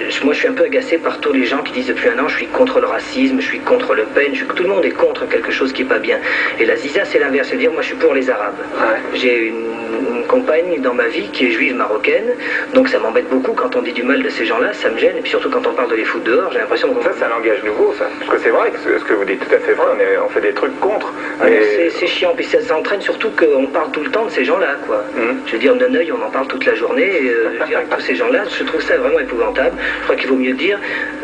je- 0.10 0.24
moi 0.24 0.34
je 0.34 0.39
suis 0.39 0.48
un 0.48 0.53
peu 0.53 0.63
agacé 0.65 1.00
par 1.00 1.20
tous 1.20 1.34
les 1.34 1.46
gens 1.46 1.63
qui 1.63 1.74
disent 1.74 1.88
depuis 1.88 2.10
un 2.10 2.20
an, 2.24 2.27
je 2.27 2.38
suis 2.38 2.48
contre 2.48 2.79
le 2.79 2.86
racisme, 2.88 3.39
je 3.39 3.46
suis 3.46 3.60
contre 3.60 3.96
Le 3.96 4.03
Pen, 4.03 4.27
je 4.34 4.38
suis- 4.38 4.48
tout 4.48 4.63
le 4.63 4.70
monde 4.70 4.86
est 4.86 4.91
contre 4.91 5.27
quelque 5.27 5.51
chose 5.51 5.74
qui 5.74 5.82
est 5.82 5.86
pas 5.86 6.00
bien. 6.00 6.20
Et 6.60 6.65
la 6.65 6.75
Ziza, 6.75 7.03
c'est 7.06 7.20
l'inverse, 7.20 7.48
c'est 7.50 7.56
de 7.56 7.62
dire, 7.62 7.72
moi 7.72 7.82
je 7.82 7.88
suis 7.88 7.98
pour 7.98 8.13
les 8.13 8.29
Arabes. 8.29 8.56
J'ai 9.15 9.48
une, 9.48 9.65
une 10.17 10.24
compagne 10.27 10.82
dans 10.82 10.94
ma 10.94 11.08
vie 11.08 11.29
qui 11.34 11.48
est 11.48 11.51
juive 11.51 11.74
marocaine, 11.75 12.25
donc 12.75 12.89
ça 12.89 13.00
m'embête 13.00 13.29
beaucoup 13.29 13.53
quand 13.53 13.75
on 13.75 13.82
dit 13.82 13.94
du 13.94 14.03
mal 14.03 14.22
de 14.22 14.29
ces 14.29 14.46
gens-là, 14.46 14.74
ça 14.74 14.89
me 14.89 14.98
gêne, 14.98 15.17
et 15.17 15.22
puis 15.22 15.29
surtout 15.32 15.50
quand 15.50 15.65
on 15.65 15.74
parle 15.74 15.89
de 15.89 15.96
les 15.96 16.03
foutre 16.06 16.25
dehors, 16.25 16.51
j'ai 16.51 16.60
l'impression 16.60 16.94
qu'on 16.94 17.01
Ça, 17.01 17.12
c'est 17.17 17.24
un 17.24 17.29
langage 17.29 17.63
nouveau, 17.63 17.94
ça. 17.98 18.06
Parce 18.20 18.32
que 18.38 18.44
c'est 18.44 18.50
vrai 18.50 18.70
que 18.72 18.77
ce 18.79 19.00
ce 19.00 19.03
que 19.06 19.13
vous 19.13 19.24
dites 19.24 19.39
tout 19.39 19.56
à 19.56 19.60
fait 19.60 19.74
vrai, 19.74 19.86
on, 19.96 20.00
est- 20.00 20.17
on 20.27 20.29
fait 20.29 20.41
des 20.41 20.53
trucs 20.53 20.77
contre. 20.79 21.13
Ah 21.41 21.46
mais- 21.46 21.89
c'est- 21.89 22.07
chiant, 22.07 22.34
puis 22.36 22.46
ça, 22.46 22.62
ça 22.62 22.77
entraîne 22.77 23.01
surtout 23.01 23.29
qu'on 23.31 23.65
parle 23.67 23.91
tout 23.91 24.01
le 24.01 24.10
temps 24.10 24.25
de 24.25 24.31
ces 24.31 24.46
gens-là, 24.46 24.75
quoi. 24.86 25.03
Mhm. 25.15 25.39
Je 25.46 25.51
veux 25.53 25.60
dire, 25.60 25.75
Neneuil, 25.75 26.12
on 26.12 26.25
en 26.25 26.29
parle 26.29 26.48
toute 26.48 26.65
la 26.65 26.74
journée, 26.75 27.03
et, 27.03 27.29
euh, 27.29 27.51
je 27.53 27.60
veux 27.60 27.65
dire, 27.65 27.77
avec 27.79 27.89
tous 27.89 28.01
ces 28.01 28.15
gens-là, 28.15 28.43
je 28.57 28.63
trouve 28.63 28.81
ça 28.81 28.98
vraiment 28.98 29.19
épouvantable. 29.19 29.75
Je 30.00 30.03
crois 30.03 30.15
qu'il 30.15 30.29
vaut 30.29 30.36
mieux 30.36 30.53
dire, 30.53 30.79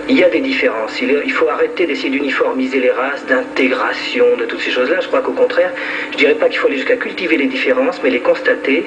il 0.09 0.19
y 0.19 0.23
a 0.23 0.29
des 0.29 0.41
différences. 0.41 1.01
Il, 1.01 1.31
faut 1.31 1.49
arrêter 1.49 1.85
d'essayer 1.85 2.09
d'uniformiser 2.09 2.79
les 2.79 2.91
races, 2.91 3.25
d'intégration, 3.25 4.25
de 4.37 4.45
toutes 4.45 4.59
ces 4.59 4.71
choses-là. 4.71 4.99
Je 5.01 5.07
crois 5.07 5.21
qu'au 5.21 5.31
contraire, 5.31 5.71
je 6.11 6.17
dirais 6.17 6.35
pas 6.35 6.49
qu'il 6.49 6.59
faut 6.59 6.67
aller 6.67 6.77
jusqu'à 6.77 6.97
cultiver 6.97 7.37
les 7.37 7.47
différences, 7.47 8.01
mais 8.03 8.09
les 8.09 8.19
constater, 8.19 8.85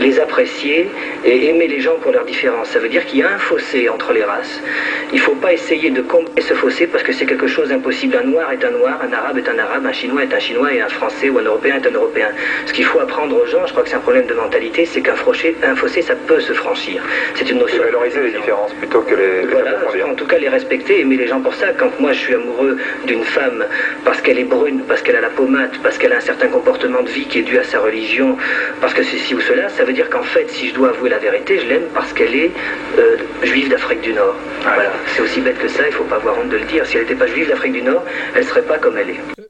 les 0.00 0.18
apprécier 0.18 0.90
et 1.24 1.48
aimer 1.48 1.68
les 1.68 1.80
gens 1.80 1.96
pour 2.02 2.12
leurs 2.12 2.24
différences. 2.24 2.70
Ça 2.70 2.78
veut 2.78 2.88
dire 2.88 3.06
qu'il 3.06 3.20
y 3.20 3.22
a 3.22 3.30
un 3.30 3.38
fossé 3.38 3.88
entre 3.88 4.12
les 4.12 4.24
races. 4.24 4.60
Il 5.12 5.20
faut 5.20 5.34
pas 5.36 5.52
essayer 5.52 5.90
de 5.90 6.02
combler 6.02 6.42
ce 6.42 6.54
fossé 6.54 6.86
parce 6.86 7.04
que 7.04 7.12
c'est 7.12 7.26
quelque 7.26 7.46
chose 7.46 7.68
d'impossible. 7.68 8.16
Un 8.16 8.24
noir 8.24 8.52
est 8.52 8.64
un 8.64 8.70
noir, 8.70 9.00
un 9.08 9.12
arabe 9.12 9.38
est 9.38 9.48
un 9.48 9.55
arabe, 9.58 9.86
un 9.86 9.92
chinois 9.92 10.22
est 10.24 10.34
un 10.34 10.38
chinois 10.38 10.72
et 10.72 10.80
un 10.80 10.88
français 10.88 11.28
ou 11.28 11.38
un 11.38 11.42
européen 11.42 11.76
est 11.76 11.86
un 11.86 11.90
européen. 11.92 12.28
Ce 12.66 12.72
qu'il 12.72 12.84
faut 12.84 13.00
apprendre 13.00 13.40
aux 13.42 13.46
gens, 13.46 13.66
je 13.66 13.72
crois 13.72 13.82
que 13.82 13.88
c'est 13.88 13.96
un 13.96 14.00
problème 14.00 14.26
de 14.26 14.34
mentalité, 14.34 14.84
c'est 14.86 15.00
qu'un 15.00 15.14
fossé, 15.14 15.56
un 15.62 15.74
fossé, 15.76 16.02
ça 16.02 16.14
peut 16.14 16.40
se 16.40 16.52
franchir. 16.52 17.02
C'est 17.34 17.48
une 17.50 17.58
Et 17.58 17.60
notion. 17.60 17.82
valoriser 17.82 18.20
les 18.22 18.30
différences 18.30 18.72
plutôt 18.74 19.00
que 19.02 19.14
les, 19.14 19.46
Voilà, 19.46 19.78
en 20.10 20.14
tout 20.14 20.26
cas 20.26 20.38
les 20.38 20.48
respecter, 20.48 21.00
aimer 21.00 21.16
les 21.16 21.26
gens 21.26 21.40
pour 21.40 21.54
ça. 21.54 21.68
Quand 21.78 21.90
moi 22.00 22.12
je 22.12 22.18
suis 22.20 22.34
amoureux 22.34 22.76
d'une 23.06 23.24
femme 23.24 23.64
parce 24.04 24.20
qu'elle 24.20 24.38
est 24.38 24.44
brune, 24.44 24.82
parce 24.88 25.02
qu'elle 25.02 25.16
a 25.16 25.20
la 25.20 25.30
pommade, 25.30 25.70
parce 25.82 25.98
qu'elle 25.98 26.12
a 26.12 26.16
un 26.16 26.20
certain 26.20 26.48
comportement 26.48 27.02
de 27.02 27.08
vie 27.08 27.26
qui 27.26 27.40
est 27.40 27.42
dû 27.42 27.58
à 27.58 27.64
sa 27.64 27.78
religion, 27.80 28.36
parce 28.80 28.94
que 28.94 29.02
ceci 29.02 29.34
ou 29.34 29.40
cela, 29.40 29.68
ça 29.68 29.84
veut 29.84 29.92
dire 29.92 30.08
qu'en 30.10 30.22
fait, 30.22 30.48
si 30.50 30.68
je 30.68 30.74
dois 30.74 30.88
avouer 30.90 31.10
la 31.10 31.18
vérité, 31.18 31.58
je 31.58 31.66
l'aime 31.66 31.86
parce 31.94 32.12
qu'elle 32.12 32.34
est 32.34 32.50
euh, 32.98 33.16
juive 33.42 33.68
d'Afrique 33.68 34.00
du 34.02 34.12
Nord. 34.12 34.36
Voilà, 34.62 34.90
c'est 35.06 35.22
aussi 35.22 35.40
bête 35.40 35.58
que 35.58 35.68
ça, 35.68 35.82
il 35.86 35.92
faut 35.92 36.04
pas 36.04 36.16
avoir 36.16 36.38
honte 36.38 36.48
de 36.48 36.56
le 36.58 36.64
dire. 36.64 36.84
Si 36.86 36.96
elle 36.96 37.02
n'était 37.02 37.14
pas 37.14 37.26
juive 37.26 37.48
d'Afrique 37.48 37.72
du 37.72 37.82
Nord, 37.82 38.04
elle 38.34 38.44
serait 38.44 38.62
pas 38.62 38.78
comme 38.78 38.96
elle 38.98 39.10
est. 39.10 39.45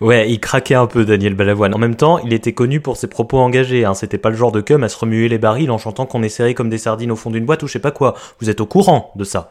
Ouais, 0.00 0.30
il 0.30 0.40
craquait 0.40 0.74
un 0.74 0.86
peu 0.86 1.04
Daniel 1.04 1.34
Balavoine. 1.34 1.74
En 1.74 1.78
même 1.78 1.96
temps, 1.96 2.18
il 2.18 2.32
était 2.32 2.52
connu 2.52 2.80
pour 2.80 2.96
ses 2.96 3.06
propos 3.06 3.38
engagés. 3.38 3.84
Hein. 3.84 3.94
C'était 3.94 4.18
pas 4.18 4.30
le 4.30 4.36
genre 4.36 4.52
de 4.52 4.60
cum 4.60 4.82
à 4.82 4.88
se 4.88 4.98
remuer 4.98 5.28
les 5.28 5.38
barils 5.38 5.70
en 5.70 5.78
chantant 5.78 6.06
qu'on 6.06 6.22
est 6.22 6.28
serré 6.28 6.54
comme 6.54 6.70
des 6.70 6.78
sardines 6.78 7.12
au 7.12 7.16
fond 7.16 7.30
d'une 7.30 7.44
boîte 7.44 7.62
ou 7.62 7.66
je 7.66 7.72
sais 7.72 7.78
pas 7.78 7.90
quoi. 7.90 8.14
Vous 8.40 8.50
êtes 8.50 8.60
au 8.60 8.66
courant 8.66 9.12
de 9.16 9.24
ça. 9.24 9.50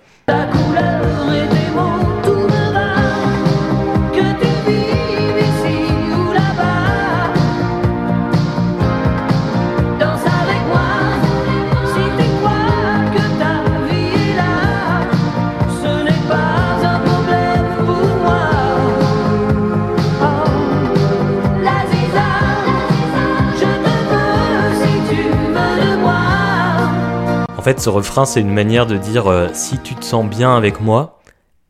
Fait, 27.63 27.79
ce 27.79 27.89
refrain, 27.89 28.25
c'est 28.25 28.41
une 28.41 28.53
manière 28.53 28.85
de 28.85 28.97
dire 28.97 29.27
euh, 29.27 29.47
si 29.53 29.79
tu 29.79 29.95
te 29.95 30.03
sens 30.03 30.29
bien 30.29 30.53
avec 30.53 30.81
moi 30.81 31.21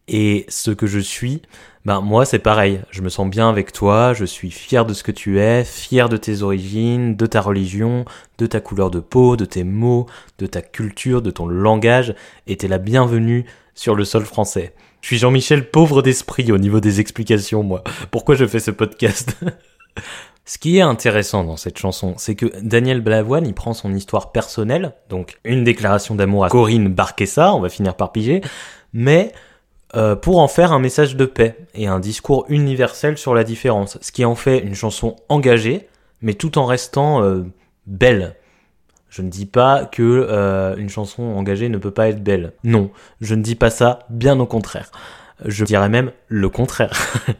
et 0.07 0.43
ce 0.49 0.71
que 0.71 0.87
je 0.87 0.97
suis, 0.97 1.43
ben 1.85 2.01
moi 2.01 2.25
c'est 2.25 2.39
pareil. 2.39 2.81
Je 2.89 3.03
me 3.03 3.09
sens 3.09 3.29
bien 3.29 3.47
avec 3.47 3.71
toi, 3.71 4.13
je 4.13 4.25
suis 4.25 4.49
fier 4.49 4.87
de 4.87 4.93
ce 4.95 5.03
que 5.03 5.11
tu 5.11 5.39
es, 5.39 5.63
fier 5.63 6.09
de 6.09 6.17
tes 6.17 6.41
origines, 6.41 7.15
de 7.15 7.25
ta 7.27 7.41
religion, 7.41 8.05
de 8.39 8.47
ta 8.47 8.59
couleur 8.59 8.89
de 8.89 8.99
peau, 8.99 9.35
de 9.35 9.45
tes 9.45 9.63
mots, 9.63 10.07
de 10.39 10.47
ta 10.47 10.63
culture, 10.63 11.21
de 11.21 11.29
ton 11.29 11.45
langage, 11.45 12.15
et 12.47 12.57
t'es 12.57 12.67
la 12.67 12.79
bienvenue 12.79 13.45
sur 13.75 13.93
le 13.93 14.03
sol 14.03 14.25
français. 14.25 14.73
Je 15.01 15.07
suis 15.09 15.17
Jean-Michel 15.19 15.69
pauvre 15.69 16.01
d'esprit 16.01 16.51
au 16.51 16.57
niveau 16.57 16.79
des 16.79 17.01
explications, 17.01 17.61
moi. 17.61 17.83
Pourquoi 18.09 18.33
je 18.33 18.47
fais 18.47 18.59
ce 18.59 18.71
podcast? 18.71 19.37
Ce 20.45 20.57
qui 20.57 20.77
est 20.77 20.81
intéressant 20.81 21.45
dans 21.45 21.55
cette 21.55 21.77
chanson, 21.77 22.15
c'est 22.17 22.35
que 22.35 22.47
Daniel 22.61 22.99
Balavoine, 22.99 23.47
il 23.47 23.53
prend 23.53 23.73
son 23.73 23.93
histoire 23.93 24.33
personnelle, 24.33 24.93
donc 25.09 25.39
une 25.45 25.63
déclaration 25.63 26.15
d'amour 26.15 26.45
à 26.45 26.49
Corinne 26.49 26.89
Barquessa, 26.89 27.53
on 27.53 27.61
va 27.61 27.69
finir 27.69 27.95
par 27.95 28.11
piger, 28.11 28.41
mais 28.91 29.31
euh, 29.95 30.17
pour 30.17 30.39
en 30.39 30.49
faire 30.49 30.73
un 30.73 30.79
message 30.79 31.15
de 31.15 31.25
paix 31.25 31.55
et 31.75 31.87
un 31.87 31.99
discours 31.99 32.45
universel 32.49 33.17
sur 33.17 33.33
la 33.33 33.45
différence, 33.45 33.97
ce 34.01 34.11
qui 34.11 34.25
en 34.25 34.35
fait 34.35 34.59
une 34.59 34.75
chanson 34.75 35.15
engagée, 35.29 35.87
mais 36.21 36.33
tout 36.33 36.57
en 36.57 36.65
restant 36.65 37.23
euh, 37.23 37.43
belle. 37.87 38.35
Je 39.09 39.21
ne 39.21 39.29
dis 39.29 39.45
pas 39.45 39.85
que 39.85 40.01
euh, 40.01 40.75
une 40.75 40.89
chanson 40.89 41.23
engagée 41.23 41.69
ne 41.69 41.77
peut 41.77 41.91
pas 41.91 42.09
être 42.09 42.23
belle. 42.23 42.53
Non, 42.63 42.89
je 43.21 43.35
ne 43.35 43.43
dis 43.43 43.55
pas 43.55 43.69
ça, 43.69 43.99
bien 44.09 44.39
au 44.39 44.47
contraire. 44.47 44.91
Je 45.45 45.65
dirais 45.65 45.89
même 45.89 46.11
le 46.27 46.49
contraire. 46.49 46.91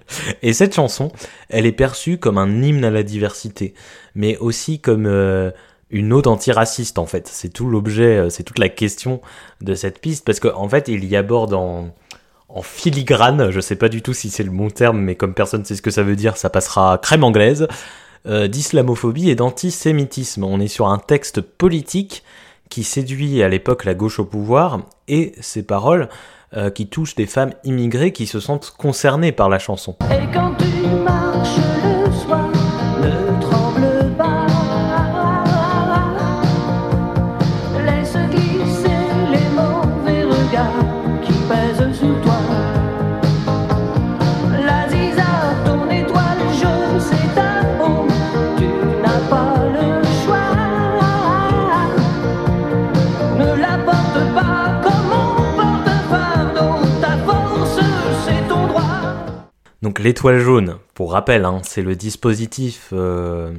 et 0.41 0.53
cette 0.53 0.75
chanson, 0.75 1.11
elle 1.49 1.65
est 1.65 1.71
perçue 1.71 2.17
comme 2.17 2.37
un 2.37 2.61
hymne 2.61 2.85
à 2.85 2.91
la 2.91 3.03
diversité, 3.03 3.73
mais 4.15 4.37
aussi 4.37 4.79
comme 4.79 5.05
euh, 5.05 5.51
une 5.89 6.11
ode 6.11 6.27
antiraciste 6.27 6.97
en 6.97 7.05
fait. 7.05 7.27
C'est 7.27 7.49
tout 7.49 7.69
l'objet, 7.69 8.17
euh, 8.17 8.29
c'est 8.29 8.43
toute 8.43 8.59
la 8.59 8.69
question 8.69 9.21
de 9.61 9.75
cette 9.75 9.99
piste, 9.99 10.25
parce 10.25 10.39
qu'en 10.39 10.55
en 10.55 10.69
fait, 10.69 10.87
il 10.87 11.05
y 11.05 11.15
aborde 11.15 11.53
en, 11.53 11.93
en 12.49 12.61
filigrane, 12.61 13.51
je 13.51 13.59
sais 13.59 13.75
pas 13.75 13.89
du 13.89 14.01
tout 14.01 14.13
si 14.13 14.29
c'est 14.29 14.43
le 14.43 14.51
bon 14.51 14.69
terme, 14.69 14.99
mais 14.99 15.15
comme 15.15 15.33
personne 15.33 15.65
sait 15.65 15.75
ce 15.75 15.81
que 15.81 15.91
ça 15.91 16.03
veut 16.03 16.15
dire, 16.15 16.37
ça 16.37 16.49
passera 16.49 16.99
crème 17.01 17.23
anglaise, 17.23 17.67
euh, 18.27 18.47
d'islamophobie 18.47 19.29
et 19.29 19.35
d'antisémitisme. 19.35 20.43
On 20.43 20.59
est 20.59 20.67
sur 20.67 20.87
un 20.87 20.99
texte 20.99 21.41
politique 21.41 22.23
qui 22.69 22.83
séduit 22.83 23.43
à 23.43 23.49
l'époque 23.49 23.85
la 23.85 23.93
gauche 23.93 24.19
au 24.19 24.25
pouvoir, 24.25 24.81
et 25.07 25.33
ces 25.41 25.63
paroles 25.63 26.09
euh, 26.55 26.69
qui 26.69 26.87
touchent 26.87 27.15
des 27.15 27.25
femmes 27.25 27.51
immigrées 27.63 28.11
qui 28.11 28.27
se 28.27 28.39
sentent 28.39 28.73
concernées 28.77 29.31
par 29.31 29.49
la 29.49 29.59
chanson. 29.59 29.95
L'étoile 60.03 60.39
jaune, 60.39 60.77
pour 60.93 61.13
rappel, 61.13 61.45
hein, 61.45 61.61
c'est 61.63 61.81
le 61.81 61.95
dispositif 61.95 62.89
euh, 62.93 63.51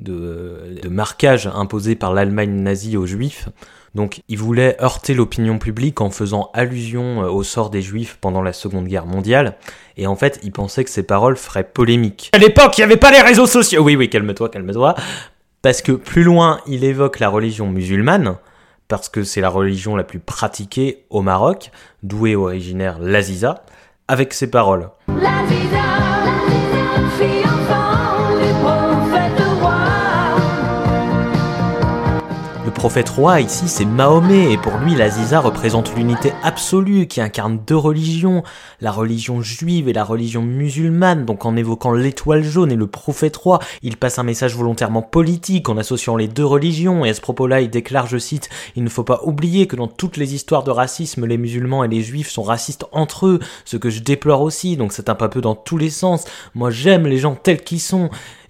de, 0.00 0.78
de 0.82 0.88
marquage 0.88 1.46
imposé 1.46 1.94
par 1.94 2.12
l'Allemagne 2.12 2.50
nazie 2.50 2.96
aux 2.96 3.06
juifs 3.06 3.48
Donc 3.94 4.22
il 4.28 4.38
voulait 4.38 4.76
heurter 4.82 5.14
l'opinion 5.14 5.58
publique 5.58 6.00
en 6.00 6.10
faisant 6.10 6.50
allusion 6.52 7.22
euh, 7.22 7.28
au 7.28 7.42
sort 7.42 7.70
des 7.70 7.82
juifs 7.82 8.18
pendant 8.20 8.42
la 8.42 8.52
Seconde 8.52 8.86
Guerre 8.86 9.06
mondiale. 9.06 9.56
Et 9.96 10.06
en 10.06 10.16
fait, 10.16 10.38
il 10.42 10.52
pensait 10.52 10.84
que 10.84 10.90
ses 10.90 11.02
paroles 11.02 11.36
feraient 11.36 11.64
polémique. 11.64 12.30
À 12.32 12.38
l'époque, 12.38 12.76
il 12.78 12.80
n'y 12.80 12.84
avait 12.84 12.96
pas 12.96 13.10
les 13.10 13.22
réseaux 13.22 13.46
sociaux. 13.46 13.82
Oui, 13.82 13.96
oui, 13.96 14.10
calme-toi, 14.10 14.48
calme-toi. 14.48 14.94
Parce 15.62 15.82
que 15.82 15.92
plus 15.92 16.22
loin, 16.22 16.60
il 16.66 16.84
évoque 16.84 17.18
la 17.18 17.28
religion 17.28 17.68
musulmane, 17.68 18.36
parce 18.86 19.08
que 19.08 19.24
c'est 19.24 19.40
la 19.40 19.48
religion 19.48 19.96
la 19.96 20.04
plus 20.04 20.20
pratiquée 20.20 21.04
au 21.10 21.20
Maroc, 21.22 21.70
d'où 22.02 22.26
est 22.26 22.36
originaire 22.36 22.98
l'Aziza, 23.00 23.64
avec 24.08 24.32
ses 24.34 24.50
paroles. 24.50 24.88
Prophète 32.78 33.08
roi 33.08 33.40
ici 33.40 33.64
c'est 33.66 33.84
Mahomet 33.84 34.52
et 34.52 34.56
pour 34.56 34.78
lui 34.78 34.94
l'Aziza 34.94 35.40
représente 35.40 35.96
l'unité 35.96 36.32
absolue 36.44 37.08
qui 37.08 37.20
incarne 37.20 37.58
deux 37.66 37.76
religions, 37.76 38.44
la 38.80 38.92
religion 38.92 39.42
juive 39.42 39.88
et 39.88 39.92
la 39.92 40.04
religion 40.04 40.42
musulmane. 40.42 41.24
Donc 41.24 41.44
en 41.44 41.56
évoquant 41.56 41.90
l'étoile 41.90 42.44
jaune 42.44 42.70
et 42.70 42.76
le 42.76 42.86
prophète 42.86 43.36
roi, 43.36 43.58
il 43.82 43.96
passe 43.96 44.20
un 44.20 44.22
message 44.22 44.54
volontairement 44.54 45.02
politique 45.02 45.68
en 45.68 45.76
associant 45.76 46.14
les 46.14 46.28
deux 46.28 46.44
religions 46.44 47.04
et 47.04 47.10
à 47.10 47.14
ce 47.14 47.20
propos-là 47.20 47.62
il 47.62 47.68
déclare, 47.68 48.06
je 48.06 48.18
cite, 48.18 48.48
il 48.76 48.84
ne 48.84 48.88
faut 48.88 49.02
pas 49.02 49.22
oublier 49.24 49.66
que 49.66 49.74
dans 49.74 49.88
toutes 49.88 50.16
les 50.16 50.36
histoires 50.36 50.62
de 50.62 50.70
racisme, 50.70 51.26
les 51.26 51.36
musulmans 51.36 51.82
et 51.82 51.88
les 51.88 52.02
juifs 52.02 52.30
sont 52.30 52.44
racistes 52.44 52.86
entre 52.92 53.26
eux, 53.26 53.40
ce 53.64 53.76
que 53.76 53.90
je 53.90 53.98
déplore 53.98 54.42
aussi, 54.42 54.76
donc 54.76 54.92
c'est 54.92 55.08
un 55.08 55.16
peu 55.16 55.40
dans 55.40 55.56
tous 55.56 55.78
les 55.78 55.90
sens. 55.90 56.26
Moi 56.54 56.70
j'aime 56.70 57.08
les 57.08 57.18
gens 57.18 57.34
tels 57.34 57.60
qu'ils 57.60 57.80
sont. 57.80 58.08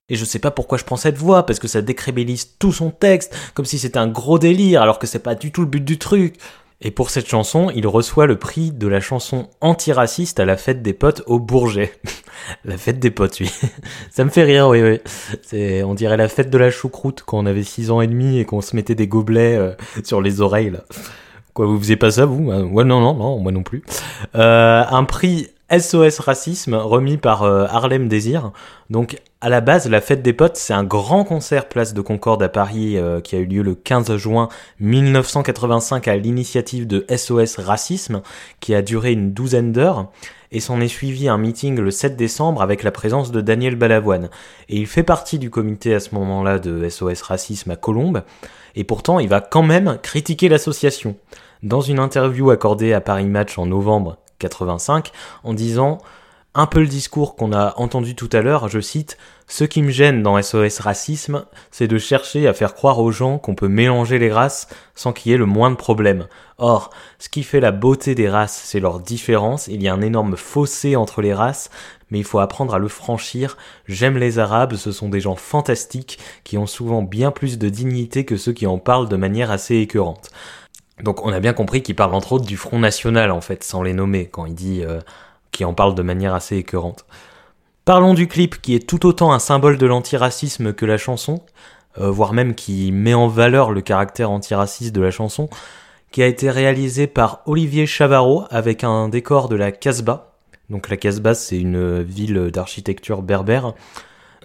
Et 0.08 0.16
je 0.16 0.24
sais 0.24 0.38
pas 0.38 0.50
pourquoi 0.50 0.78
je 0.78 0.84
prends 0.84 0.96
cette 0.96 1.18
voix, 1.18 1.44
parce 1.44 1.58
que 1.58 1.68
ça 1.68 1.82
décrédibilise 1.82 2.56
tout 2.58 2.72
son 2.72 2.90
texte, 2.90 3.36
comme 3.54 3.66
si 3.66 3.78
c'était 3.78 3.98
un 3.98 4.08
gros 4.08 4.38
délire, 4.38 4.82
alors 4.82 4.98
que 4.98 5.06
c'est 5.06 5.18
pas 5.18 5.34
du 5.34 5.52
tout 5.52 5.60
le 5.60 5.66
but 5.66 5.84
du 5.84 5.98
truc. 5.98 6.36
Et 6.80 6.92
pour 6.92 7.10
cette 7.10 7.28
chanson, 7.28 7.70
il 7.74 7.88
reçoit 7.88 8.26
le 8.26 8.38
prix 8.38 8.70
de 8.70 8.86
la 8.86 9.00
chanson 9.00 9.48
antiraciste 9.60 10.38
à 10.38 10.44
la 10.44 10.56
fête 10.56 10.80
des 10.80 10.92
potes 10.92 11.24
au 11.26 11.40
Bourget. 11.40 11.92
la 12.64 12.78
fête 12.78 13.00
des 13.00 13.10
potes, 13.10 13.40
oui. 13.40 13.50
ça 14.12 14.24
me 14.24 14.30
fait 14.30 14.44
rire, 14.44 14.68
oui, 14.68 14.80
oui. 14.82 15.82
On 15.82 15.94
dirait 15.94 16.16
la 16.16 16.28
fête 16.28 16.50
de 16.50 16.58
la 16.58 16.70
choucroute 16.70 17.24
quand 17.26 17.38
on 17.38 17.46
avait 17.46 17.64
6 17.64 17.90
ans 17.90 18.00
et 18.00 18.06
demi 18.06 18.38
et 18.38 18.44
qu'on 18.44 18.60
se 18.60 18.76
mettait 18.76 18.94
des 18.94 19.08
gobelets 19.08 19.56
euh, 19.56 19.72
sur 20.04 20.22
les 20.22 20.40
oreilles, 20.40 20.70
là. 20.70 20.84
Quoi, 21.52 21.66
vous 21.66 21.80
faisiez 21.80 21.96
pas 21.96 22.12
ça, 22.12 22.24
vous? 22.26 22.52
Euh, 22.52 22.62
Ouais, 22.62 22.84
non, 22.84 23.00
non, 23.00 23.14
non, 23.14 23.40
moi 23.40 23.50
non 23.50 23.64
plus. 23.64 23.82
Euh, 24.36 24.84
un 24.88 25.02
prix 25.02 25.48
SOS 25.70 26.20
Racisme 26.20 26.74
remis 26.74 27.18
par 27.18 27.42
euh, 27.42 27.66
Harlem 27.68 28.08
Désir. 28.08 28.52
Donc, 28.88 29.20
à 29.42 29.50
la 29.50 29.60
base, 29.60 29.88
la 29.88 30.00
fête 30.00 30.22
des 30.22 30.32
potes, 30.32 30.56
c'est 30.56 30.72
un 30.72 30.82
grand 30.82 31.24
concert 31.24 31.68
place 31.68 31.92
de 31.92 32.00
Concorde 32.00 32.42
à 32.42 32.48
Paris 32.48 32.96
euh, 32.96 33.20
qui 33.20 33.36
a 33.36 33.38
eu 33.38 33.44
lieu 33.44 33.62
le 33.62 33.74
15 33.74 34.16
juin 34.16 34.48
1985 34.80 36.08
à 36.08 36.16
l'initiative 36.16 36.86
de 36.86 37.04
SOS 37.14 37.58
Racisme, 37.58 38.22
qui 38.60 38.74
a 38.74 38.80
duré 38.80 39.12
une 39.12 39.32
douzaine 39.32 39.72
d'heures. 39.72 40.10
Et 40.52 40.60
s'en 40.60 40.80
est 40.80 40.88
suivi 40.88 41.28
un 41.28 41.36
meeting 41.36 41.78
le 41.78 41.90
7 41.90 42.16
décembre 42.16 42.62
avec 42.62 42.82
la 42.82 42.90
présence 42.90 43.30
de 43.30 43.42
Daniel 43.42 43.76
Balavoine. 43.76 44.30
Et 44.70 44.78
il 44.78 44.86
fait 44.86 45.02
partie 45.02 45.38
du 45.38 45.50
comité 45.50 45.94
à 45.94 46.00
ce 46.00 46.14
moment-là 46.14 46.58
de 46.58 46.88
SOS 46.88 47.20
Racisme 47.20 47.72
à 47.72 47.76
Colombes. 47.76 48.22
Et 48.74 48.84
pourtant, 48.84 49.18
il 49.18 49.28
va 49.28 49.42
quand 49.42 49.62
même 49.62 49.98
critiquer 50.02 50.48
l'association. 50.48 51.16
Dans 51.62 51.82
une 51.82 51.98
interview 51.98 52.50
accordée 52.50 52.94
à 52.94 53.02
Paris 53.02 53.26
Match 53.26 53.58
en 53.58 53.66
novembre 53.66 54.16
85, 54.38 55.12
en 55.44 55.54
disant 55.54 55.98
un 56.54 56.66
peu 56.66 56.80
le 56.80 56.88
discours 56.88 57.36
qu'on 57.36 57.52
a 57.52 57.74
entendu 57.76 58.16
tout 58.16 58.28
à 58.32 58.40
l'heure, 58.40 58.68
je 58.68 58.80
cite, 58.80 59.16
Ce 59.46 59.64
qui 59.64 59.80
me 59.80 59.90
gêne 59.90 60.22
dans 60.24 60.42
SOS 60.42 60.80
Racisme, 60.80 61.44
c'est 61.70 61.86
de 61.86 61.98
chercher 61.98 62.48
à 62.48 62.52
faire 62.52 62.74
croire 62.74 62.98
aux 62.98 63.12
gens 63.12 63.38
qu'on 63.38 63.54
peut 63.54 63.68
mélanger 63.68 64.18
les 64.18 64.32
races 64.32 64.66
sans 64.96 65.12
qu'il 65.12 65.30
y 65.30 65.34
ait 65.34 65.38
le 65.38 65.46
moins 65.46 65.70
de 65.70 65.76
problèmes. 65.76 66.26
Or, 66.56 66.90
ce 67.20 67.28
qui 67.28 67.44
fait 67.44 67.60
la 67.60 67.70
beauté 67.70 68.16
des 68.16 68.28
races, 68.28 68.60
c'est 68.64 68.80
leur 68.80 68.98
différence, 68.98 69.68
il 69.68 69.82
y 69.82 69.88
a 69.88 69.94
un 69.94 70.00
énorme 70.00 70.36
fossé 70.36 70.96
entre 70.96 71.22
les 71.22 71.32
races, 71.32 71.70
mais 72.10 72.18
il 72.18 72.24
faut 72.24 72.40
apprendre 72.40 72.74
à 72.74 72.78
le 72.78 72.88
franchir. 72.88 73.56
J'aime 73.86 74.18
les 74.18 74.40
Arabes, 74.40 74.74
ce 74.74 74.90
sont 74.90 75.08
des 75.08 75.20
gens 75.20 75.36
fantastiques 75.36 76.18
qui 76.42 76.58
ont 76.58 76.66
souvent 76.66 77.02
bien 77.02 77.30
plus 77.30 77.58
de 77.58 77.68
dignité 77.68 78.24
que 78.24 78.36
ceux 78.36 78.52
qui 78.52 78.66
en 78.66 78.78
parlent 78.78 79.08
de 79.08 79.16
manière 79.16 79.52
assez 79.52 79.76
écœurante. 79.76 80.30
Donc 81.02 81.24
on 81.24 81.32
a 81.32 81.40
bien 81.40 81.52
compris 81.52 81.82
qu'il 81.82 81.94
parle 81.94 82.14
entre 82.14 82.32
autres 82.32 82.46
du 82.46 82.56
Front 82.56 82.78
National 82.78 83.30
en 83.30 83.40
fait, 83.40 83.62
sans 83.62 83.82
les 83.82 83.92
nommer, 83.92 84.26
quand 84.26 84.46
il 84.46 84.54
dit 84.54 84.82
euh, 84.82 85.00
qu'il 85.52 85.66
en 85.66 85.74
parle 85.74 85.94
de 85.94 86.02
manière 86.02 86.34
assez 86.34 86.56
écœurante. 86.56 87.04
Parlons 87.84 88.14
du 88.14 88.28
clip 88.28 88.60
qui 88.60 88.74
est 88.74 88.86
tout 88.86 89.06
autant 89.06 89.32
un 89.32 89.38
symbole 89.38 89.78
de 89.78 89.86
l'antiracisme 89.86 90.72
que 90.72 90.84
la 90.84 90.98
chanson, 90.98 91.42
euh, 91.98 92.10
voire 92.10 92.32
même 92.32 92.54
qui 92.54 92.92
met 92.92 93.14
en 93.14 93.28
valeur 93.28 93.70
le 93.70 93.80
caractère 93.80 94.30
antiraciste 94.30 94.94
de 94.94 95.00
la 95.00 95.10
chanson, 95.10 95.48
qui 96.10 96.22
a 96.22 96.26
été 96.26 96.50
réalisé 96.50 97.06
par 97.06 97.42
Olivier 97.46 97.86
Chavarot 97.86 98.44
avec 98.50 98.82
un 98.82 99.08
décor 99.08 99.48
de 99.48 99.56
la 99.56 99.72
Casbah. 99.72 100.32
Donc 100.68 100.90
la 100.90 100.96
Casbah 100.96 101.34
c'est 101.34 101.58
une 101.58 102.02
ville 102.02 102.50
d'architecture 102.50 103.22
berbère, 103.22 103.72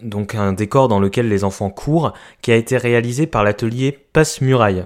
donc 0.01 0.35
un 0.35 0.53
décor 0.53 0.87
dans 0.87 0.99
lequel 0.99 1.27
les 1.27 1.43
enfants 1.43 1.69
courent, 1.69 2.13
qui 2.41 2.51
a 2.51 2.55
été 2.55 2.77
réalisé 2.77 3.27
par 3.27 3.43
l'atelier 3.43 3.91
Passe-Muraille 4.13 4.85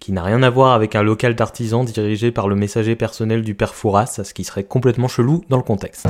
qui 0.00 0.12
n'a 0.12 0.22
rien 0.22 0.42
à 0.42 0.50
voir 0.50 0.72
avec 0.72 0.94
un 0.94 1.02
local 1.02 1.34
d'artisans 1.34 1.84
dirigé 1.84 2.30
par 2.30 2.48
le 2.48 2.54
messager 2.54 2.96
personnel 2.96 3.42
du 3.42 3.54
père 3.54 3.74
Fouras, 3.74 4.20
ce 4.24 4.34
qui 4.34 4.44
serait 4.44 4.64
complètement 4.64 5.08
chelou 5.08 5.44
dans 5.48 5.56
le 5.56 5.62
contexte. 5.62 6.06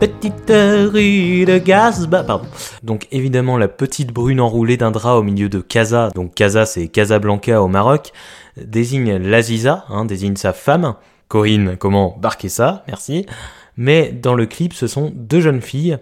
Petite 0.00 0.50
rue 0.50 1.46
de. 1.46 1.46
Petite 1.46 1.52
rue 1.56 1.62
Casbah, 1.64 2.24
pardon. 2.24 2.46
Donc 2.82 3.06
évidemment 3.10 3.56
la 3.56 3.68
petite 3.68 4.12
brune 4.12 4.40
enroulée 4.40 4.76
d'un 4.76 4.90
drap 4.90 5.16
au 5.16 5.22
milieu 5.22 5.48
de 5.48 5.60
Casa, 5.60 6.10
donc 6.14 6.34
Casa 6.34 6.66
c'est 6.66 6.88
Casablanca 6.88 7.62
au 7.62 7.68
Maroc, 7.68 8.12
désigne 8.56 9.16
l'Aziza, 9.16 9.84
hein, 9.88 10.04
désigne 10.04 10.36
sa 10.36 10.52
femme. 10.52 10.94
Corinne, 11.28 11.76
comment 11.78 12.16
barquer 12.20 12.48
ça? 12.48 12.84
Merci. 12.86 13.26
Mais 13.76 14.12
dans 14.12 14.34
le 14.34 14.46
clip, 14.46 14.72
ce 14.72 14.86
sont 14.86 15.12
deux 15.14 15.40
jeunes 15.40 15.60
filles, 15.60 15.98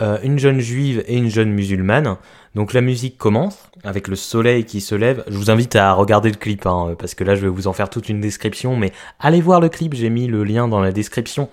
euh, 0.00 0.18
une 0.22 0.38
jeune 0.38 0.60
juive 0.60 1.04
et 1.06 1.16
une 1.16 1.28
jeune 1.28 1.50
musulmane. 1.50 2.16
Donc 2.54 2.72
la 2.72 2.80
musique 2.80 3.18
commence 3.18 3.70
avec 3.84 4.08
le 4.08 4.16
soleil 4.16 4.64
qui 4.64 4.80
se 4.80 4.94
lève. 4.94 5.22
Je 5.28 5.36
vous 5.36 5.50
invite 5.50 5.76
à 5.76 5.92
regarder 5.92 6.30
le 6.30 6.36
clip 6.36 6.66
hein, 6.66 6.94
parce 6.98 7.14
que 7.14 7.22
là 7.22 7.34
je 7.34 7.42
vais 7.42 7.48
vous 7.48 7.68
en 7.68 7.72
faire 7.72 7.90
toute 7.90 8.08
une 8.08 8.20
description. 8.20 8.76
Mais 8.76 8.92
allez 9.18 9.40
voir 9.40 9.60
le 9.60 9.68
clip, 9.68 9.94
j'ai 9.94 10.10
mis 10.10 10.26
le 10.26 10.42
lien 10.44 10.66
dans 10.66 10.80
la 10.80 10.92
description. 10.92 11.48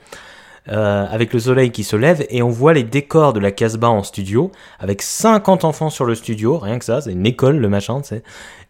Euh, 0.70 1.06
avec 1.10 1.34
le 1.34 1.40
soleil 1.40 1.72
qui 1.72 1.86
se 1.86 1.96
lève 1.96 2.26
et 2.30 2.42
on 2.42 2.50
voit 2.50 2.74
les 2.74 2.84
décors 2.84 3.32
de 3.32 3.40
la 3.40 3.52
Casbah 3.52 3.90
en 3.90 4.04
studio 4.04 4.52
avec 4.80 5.02
50 5.02 5.64
enfants 5.64 5.90
sur 5.90 6.04
le 6.04 6.14
studio, 6.14 6.58
rien 6.58 6.78
que 6.78 6.84
ça, 6.84 7.00
c'est 7.00 7.14
une 7.14 7.26
école 7.26 7.58
le 7.58 7.70
machin, 7.70 8.02
tu 8.02 8.10
sais. 8.10 8.24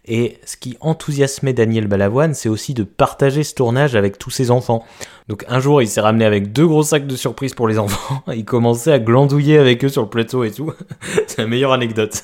Et 0.06 0.40
ce 0.46 0.56
qui 0.56 0.78
enthousiasmait 0.80 1.54
Daniel 1.54 1.88
Balavoine, 1.88 2.34
c'est 2.34 2.50
aussi 2.50 2.74
de 2.74 2.84
partager 2.84 3.44
ce 3.44 3.56
tournage 3.56 3.96
avec 3.96 4.18
tous 4.18 4.30
ses 4.30 4.52
enfants. 4.52 4.86
Donc 5.28 5.44
un 5.50 5.60
jour, 5.60 5.82
il 5.82 5.88
s'est 5.88 6.00
ramené 6.00 6.24
avec 6.24 6.54
deux 6.54 6.66
gros 6.66 6.84
sacs 6.84 7.08
de 7.08 7.16
surprise 7.16 7.54
pour 7.54 7.68
les 7.68 7.78
enfants. 7.78 8.24
Il 8.34 8.46
commençait 8.46 8.94
à 8.94 9.00
glandouiller 9.00 9.58
avec 9.58 9.84
eux 9.84 9.90
sur 9.90 10.04
le 10.04 10.10
plateau 10.10 10.44
et 10.44 10.52
tout. 10.52 10.72
c'est 11.28 11.40
la 11.40 11.48
meilleure 11.48 11.74
anecdote. 11.74 12.24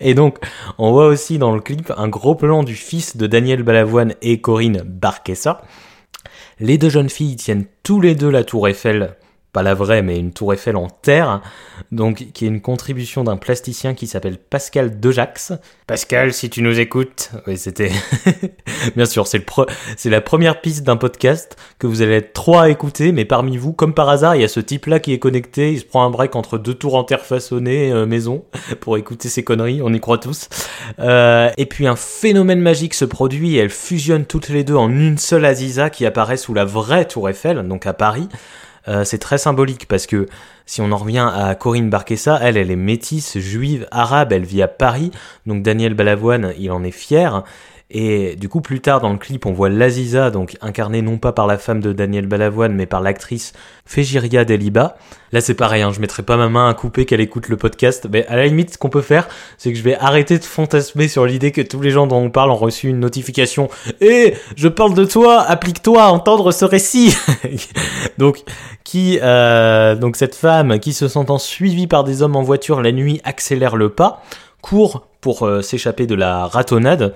Et 0.00 0.14
donc, 0.14 0.38
on 0.78 0.90
voit 0.90 1.06
aussi 1.06 1.38
dans 1.38 1.54
le 1.54 1.60
clip 1.60 1.92
un 1.96 2.08
gros 2.08 2.34
plan 2.34 2.64
du 2.64 2.74
fils 2.74 3.16
de 3.16 3.26
Daniel 3.28 3.62
Balavoine 3.62 4.14
et 4.22 4.40
Corinne 4.40 4.82
Barquessa. 4.84 5.60
Les 6.64 6.78
deux 6.78 6.90
jeunes 6.90 7.10
filles 7.10 7.34
tiennent 7.34 7.64
tous 7.82 8.00
les 8.00 8.14
deux 8.14 8.30
la 8.30 8.44
tour 8.44 8.68
Eiffel, 8.68 9.16
pas 9.52 9.62
la 9.62 9.74
vraie, 9.74 10.00
mais 10.00 10.18
une 10.18 10.32
tour 10.32 10.54
Eiffel 10.54 10.76
en 10.76 10.88
terre, 10.88 11.42
donc 11.90 12.26
qui 12.32 12.46
est 12.46 12.48
une 12.48 12.62
contribution 12.62 13.22
d'un 13.22 13.36
plasticien 13.36 13.92
qui 13.92 14.06
s'appelle 14.06 14.38
Pascal 14.38 14.98
Dejax. 14.98 15.52
Pascal, 15.86 16.32
si 16.32 16.48
tu 16.48 16.62
nous 16.62 16.80
écoutes, 16.80 17.30
oui, 17.46 17.58
c'était 17.58 17.90
bien 18.96 19.04
sûr, 19.04 19.26
c'est 19.26 19.36
le 19.38 19.44
pre- 19.44 19.68
c'est 19.98 20.08
la 20.08 20.22
première 20.22 20.62
piste 20.62 20.84
d'un 20.84 20.96
podcast 20.96 21.56
que 21.78 21.86
vous 21.86 22.00
allez 22.00 22.14
être 22.14 22.32
trois 22.32 22.62
à 22.62 22.68
écouter, 22.70 23.12
mais 23.12 23.26
parmi 23.26 23.58
vous, 23.58 23.74
comme 23.74 23.92
par 23.92 24.08
hasard, 24.08 24.36
il 24.36 24.40
y 24.40 24.44
a 24.44 24.48
ce 24.48 24.60
type-là 24.60 25.00
qui 25.00 25.12
est 25.12 25.18
connecté, 25.18 25.72
il 25.72 25.80
se 25.80 25.84
prend 25.84 26.04
un 26.04 26.10
break 26.10 26.34
entre 26.34 26.56
deux 26.56 26.74
tours 26.74 26.94
en 26.94 27.04
terre 27.04 27.24
façonnées 27.26 27.92
euh, 27.92 28.06
maison 28.06 28.44
pour 28.80 28.96
écouter 28.96 29.28
ces 29.28 29.44
conneries, 29.44 29.82
on 29.82 29.92
y 29.92 30.00
croit 30.00 30.16
tous. 30.18 30.48
Euh, 30.98 31.50
et 31.58 31.66
puis 31.66 31.86
un 31.86 31.96
phénomène 31.96 32.60
magique 32.60 32.94
se 32.94 33.04
produit 33.04 33.56
et 33.56 33.58
elles 33.58 33.68
fusionnent 33.70 34.24
toutes 34.24 34.48
les 34.48 34.64
deux 34.64 34.76
en 34.76 34.88
une 34.88 35.18
seule 35.18 35.44
Aziza 35.44 35.90
qui 35.90 36.06
apparaît 36.06 36.38
sous 36.38 36.54
la 36.54 36.64
vraie 36.64 37.04
tour 37.04 37.28
Eiffel, 37.28 37.68
donc 37.68 37.86
à 37.86 37.92
Paris. 37.92 38.28
Euh, 38.88 39.04
c'est 39.04 39.18
très 39.18 39.38
symbolique 39.38 39.86
parce 39.86 40.06
que 40.06 40.26
si 40.66 40.80
on 40.80 40.90
en 40.92 40.96
revient 40.96 41.30
à 41.32 41.54
Corinne 41.54 41.90
Barquessa, 41.90 42.38
elle, 42.42 42.56
elle 42.56 42.70
est 42.70 42.76
métisse, 42.76 43.38
juive, 43.38 43.86
arabe, 43.90 44.32
elle 44.32 44.44
vit 44.44 44.62
à 44.62 44.68
Paris, 44.68 45.10
donc 45.46 45.62
Daniel 45.62 45.94
Balavoine, 45.94 46.52
il 46.58 46.70
en 46.72 46.82
est 46.82 46.90
fier. 46.90 47.44
Et 47.94 48.36
du 48.36 48.48
coup, 48.48 48.62
plus 48.62 48.80
tard 48.80 49.02
dans 49.02 49.12
le 49.12 49.18
clip, 49.18 49.44
on 49.44 49.52
voit 49.52 49.68
Laziza, 49.68 50.30
donc 50.30 50.56
incarnée 50.62 51.02
non 51.02 51.18
pas 51.18 51.32
par 51.32 51.46
la 51.46 51.58
femme 51.58 51.80
de 51.80 51.92
Daniel 51.92 52.26
Balavoine, 52.26 52.72
mais 52.72 52.86
par 52.86 53.02
l'actrice 53.02 53.52
Fégiria 53.84 54.46
Deliba. 54.46 54.96
Là, 55.30 55.42
c'est 55.42 55.54
pareil, 55.54 55.82
hein, 55.82 55.92
je 55.92 56.00
mettrai 56.00 56.22
pas 56.22 56.38
ma 56.38 56.48
main 56.48 56.70
à 56.70 56.74
couper 56.74 57.04
qu'elle 57.04 57.20
écoute 57.20 57.50
le 57.50 57.58
podcast. 57.58 58.08
Mais 58.10 58.26
à 58.28 58.36
la 58.36 58.46
limite, 58.46 58.72
ce 58.72 58.78
qu'on 58.78 58.88
peut 58.88 59.02
faire, 59.02 59.28
c'est 59.58 59.72
que 59.72 59.78
je 59.78 59.82
vais 59.82 59.94
arrêter 59.94 60.38
de 60.38 60.44
fantasmer 60.44 61.06
sur 61.06 61.26
l'idée 61.26 61.52
que 61.52 61.60
tous 61.60 61.82
les 61.82 61.90
gens 61.90 62.06
dont 62.06 62.16
on 62.16 62.30
parle 62.30 62.50
ont 62.50 62.56
reçu 62.56 62.88
une 62.88 62.98
notification. 62.98 63.68
Eh, 64.00 64.34
je 64.56 64.68
parle 64.68 64.94
de 64.94 65.04
toi, 65.04 65.42
applique-toi 65.42 66.02
à 66.02 66.08
entendre 66.08 66.50
ce 66.50 66.64
récit. 66.64 67.14
donc, 68.18 68.42
qui, 68.84 69.18
euh, 69.22 69.96
donc 69.96 70.16
cette 70.16 70.34
femme 70.34 70.78
qui 70.78 70.94
se 70.94 71.08
sentant 71.08 71.38
suivie 71.38 71.86
par 71.86 72.04
des 72.04 72.22
hommes 72.22 72.36
en 72.36 72.42
voiture 72.42 72.80
la 72.80 72.92
nuit 72.92 73.20
accélère 73.24 73.76
le 73.76 73.90
pas, 73.90 74.22
court 74.62 75.06
pour 75.20 75.46
euh, 75.46 75.60
s'échapper 75.60 76.06
de 76.06 76.14
la 76.14 76.46
ratonnade. 76.46 77.14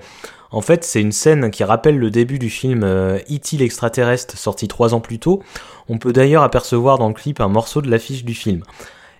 En 0.51 0.61
fait, 0.61 0.83
c'est 0.83 1.01
une 1.01 1.11
scène 1.11 1.51
qui 1.51 1.63
rappelle 1.63 1.97
le 1.97 2.09
début 2.09 2.39
du 2.39 2.49
film 2.49 2.83
euh, 2.83 3.17
E.T. 3.29 3.57
l'extraterrestre, 3.57 4.37
sorti 4.37 4.67
trois 4.67 4.93
ans 4.93 5.01
plus 5.01 5.19
tôt. 5.19 5.43
On 5.89 5.97
peut 5.97 6.13
d'ailleurs 6.13 6.43
apercevoir 6.43 6.97
dans 6.97 7.07
le 7.07 7.13
clip 7.13 7.41
un 7.41 7.47
morceau 7.47 7.81
de 7.81 7.89
l'affiche 7.89 8.23
du 8.23 8.33
film. 8.33 8.63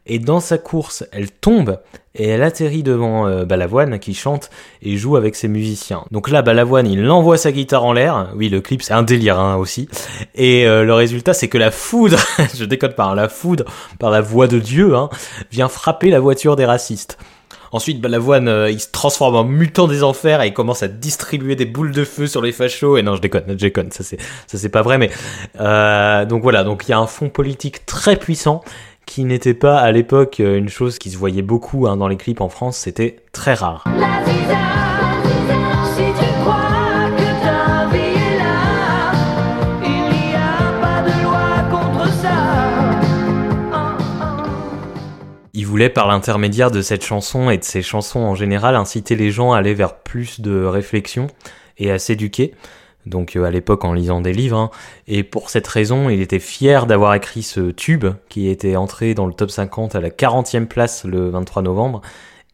Et 0.10 0.20
dans 0.20 0.40
sa 0.40 0.58
course, 0.58 1.04
elle 1.12 1.30
tombe 1.30 1.80
et 2.16 2.30
elle 2.30 2.42
atterrit 2.42 2.82
devant 2.82 3.28
euh, 3.28 3.44
Balavoine 3.44 4.00
qui 4.00 4.14
chante 4.14 4.50
et 4.82 4.96
joue 4.96 5.18
avec 5.18 5.36
ses 5.36 5.50
musiciens. 5.50 6.06
Donc 6.12 6.30
là, 6.30 6.42
Balavoine, 6.42 6.88
il 6.88 7.10
envoie 7.12 7.38
sa 7.38 7.52
guitare 7.52 7.84
en 7.84 7.92
l'air. 7.92 8.32
Oui, 8.36 8.48
le 8.48 8.62
clip, 8.62 8.82
c'est 8.82 8.94
un 8.94 9.04
délire 9.04 9.38
hein, 9.38 9.58
aussi. 9.58 9.90
Et 10.34 10.66
euh, 10.66 10.86
le 10.86 10.94
résultat, 10.94 11.34
c'est 11.34 11.50
que 11.50 11.58
la 11.58 11.72
foudre, 11.72 12.18
je 12.56 12.64
décode 12.64 12.96
par 12.96 13.16
la 13.16 13.28
foudre, 13.28 13.66
par 14.00 14.10
la 14.10 14.22
voix 14.22 14.48
de 14.48 14.60
Dieu, 14.60 14.96
hein, 14.96 15.10
vient 15.52 15.68
frapper 15.68 16.10
la 16.10 16.22
voiture 16.22 16.56
des 16.56 16.66
racistes. 16.66 17.18
Ensuite, 17.72 18.02
Balavoine, 18.02 18.48
euh, 18.48 18.70
il 18.70 18.80
se 18.80 18.92
transforme 18.92 19.36
en 19.36 19.44
mutant 19.44 19.88
des 19.88 20.04
enfers 20.04 20.42
et 20.42 20.48
il 20.48 20.54
commence 20.54 20.84
à 20.84 20.88
distribuer 20.88 21.56
des 21.56 21.66
boules 21.66 21.92
de 21.92 22.04
feu 22.04 22.28
sur 22.28 22.42
les 22.42 22.52
fachos. 22.52 22.98
Et 22.98 23.04
non, 23.04 23.16
je 23.16 23.22
déconne, 23.22 23.44
je 23.48 23.54
déconne, 23.54 23.92
ça 23.92 24.04
c'est, 24.04 24.20
ça 24.48 24.58
c'est 24.58 24.70
pas 24.70 24.82
vrai, 24.82 24.98
mais 24.98 25.10
euh, 25.60 26.26
donc 26.26 26.44
voilà, 26.44 26.64
donc 26.64 26.84
il 26.88 26.92
y 26.92 26.94
a 26.94 27.00
un 27.00 27.08
fond 27.08 27.30
politique 27.30 27.86
très 27.86 28.16
puissant 28.16 28.64
qui 29.06 29.24
n'était 29.24 29.54
pas 29.54 29.80
à 29.80 29.92
l'époque 29.92 30.40
euh, 30.40 30.58
une 30.58 30.70
chose 30.70 31.00
qui 31.00 31.10
se 31.10 31.18
voyait 31.18 31.42
beaucoup 31.42 31.88
hein, 31.88 31.98
dans 31.98 32.08
les 32.08 32.18
clips 32.18 32.42
en 32.42 32.50
France, 32.50 32.78
c'était 32.78 33.18
très 33.32 33.54
rare. 33.54 33.84
La 33.86 35.07
Il 45.78 45.82
voulait, 45.82 45.90
par 45.90 46.08
l'intermédiaire 46.08 46.72
de 46.72 46.82
cette 46.82 47.06
chanson 47.06 47.52
et 47.52 47.60
de 47.60 47.64
ses 47.64 47.84
chansons 47.84 48.22
en 48.22 48.34
général, 48.34 48.76
inciter 48.76 49.16
les 49.16 49.30
gens 49.30 49.52
à 49.52 49.60
aller 49.60 49.76
vers 49.76 49.94
plus 50.00 50.42
de 50.42 50.64
réflexion 50.64 51.28
et 51.78 51.92
à 51.92 52.00
s'éduquer. 52.00 52.56
Donc 53.06 53.36
euh, 53.36 53.44
à 53.44 53.52
l'époque 53.52 53.86
en 53.86 53.94
lisant 53.94 54.20
des 54.20 54.34
livres. 54.34 54.58
hein. 54.58 54.72
Et 55.08 55.22
pour 55.22 55.52
cette 55.52 55.68
raison, 55.68 56.10
il 56.10 56.20
était 56.20 56.40
fier 56.40 56.88
d'avoir 56.88 57.14
écrit 57.14 57.44
ce 57.44 57.70
tube 57.70 58.08
qui 58.28 58.50
était 58.50 58.76
entré 58.76 59.14
dans 59.14 59.28
le 59.28 59.34
top 59.34 59.52
50 59.52 59.94
à 59.94 60.02
la 60.02 60.10
40e 60.10 60.66
place 60.66 61.04
le 61.04 61.30
23 61.30 61.62
novembre 61.62 62.02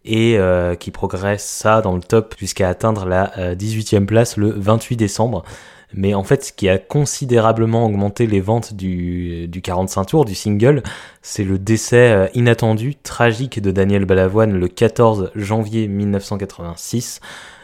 et 0.04 0.38
euh, 0.38 0.76
qui 0.76 0.92
progresse 0.92 1.46
ça 1.46 1.80
dans 1.80 1.96
le 1.96 2.02
top 2.02 2.36
jusqu'à 2.38 2.68
atteindre 2.68 3.06
la 3.06 3.32
euh, 3.38 3.56
18e 3.56 4.06
place 4.06 4.36
le 4.36 4.50
28 4.50 4.98
décembre. 4.98 5.46
Mais 5.94 6.14
en 6.14 6.24
fait, 6.24 6.46
ce 6.46 6.54
qui 6.54 6.70
a 6.70 6.78
considérablement 6.78 7.86
augmenté 7.86 8.26
les 8.26 8.42
ventes 8.42 8.74
du, 8.74 9.48
du 9.48 9.62
45 9.62 10.06
tours, 10.06 10.26
du 10.26 10.36
single, 10.36 10.82
c'est 11.22 11.44
le 11.44 11.60
décès 11.60 12.12
euh, 12.12 12.28
inattendu, 12.34 12.96
tragique 12.96 13.62
de 13.62 13.72
Daniel 13.72 14.06
Balavoine 14.06 14.54
le 14.54 14.68
14 14.68 15.32
janvier 15.36 15.88
1986. 15.88 17.22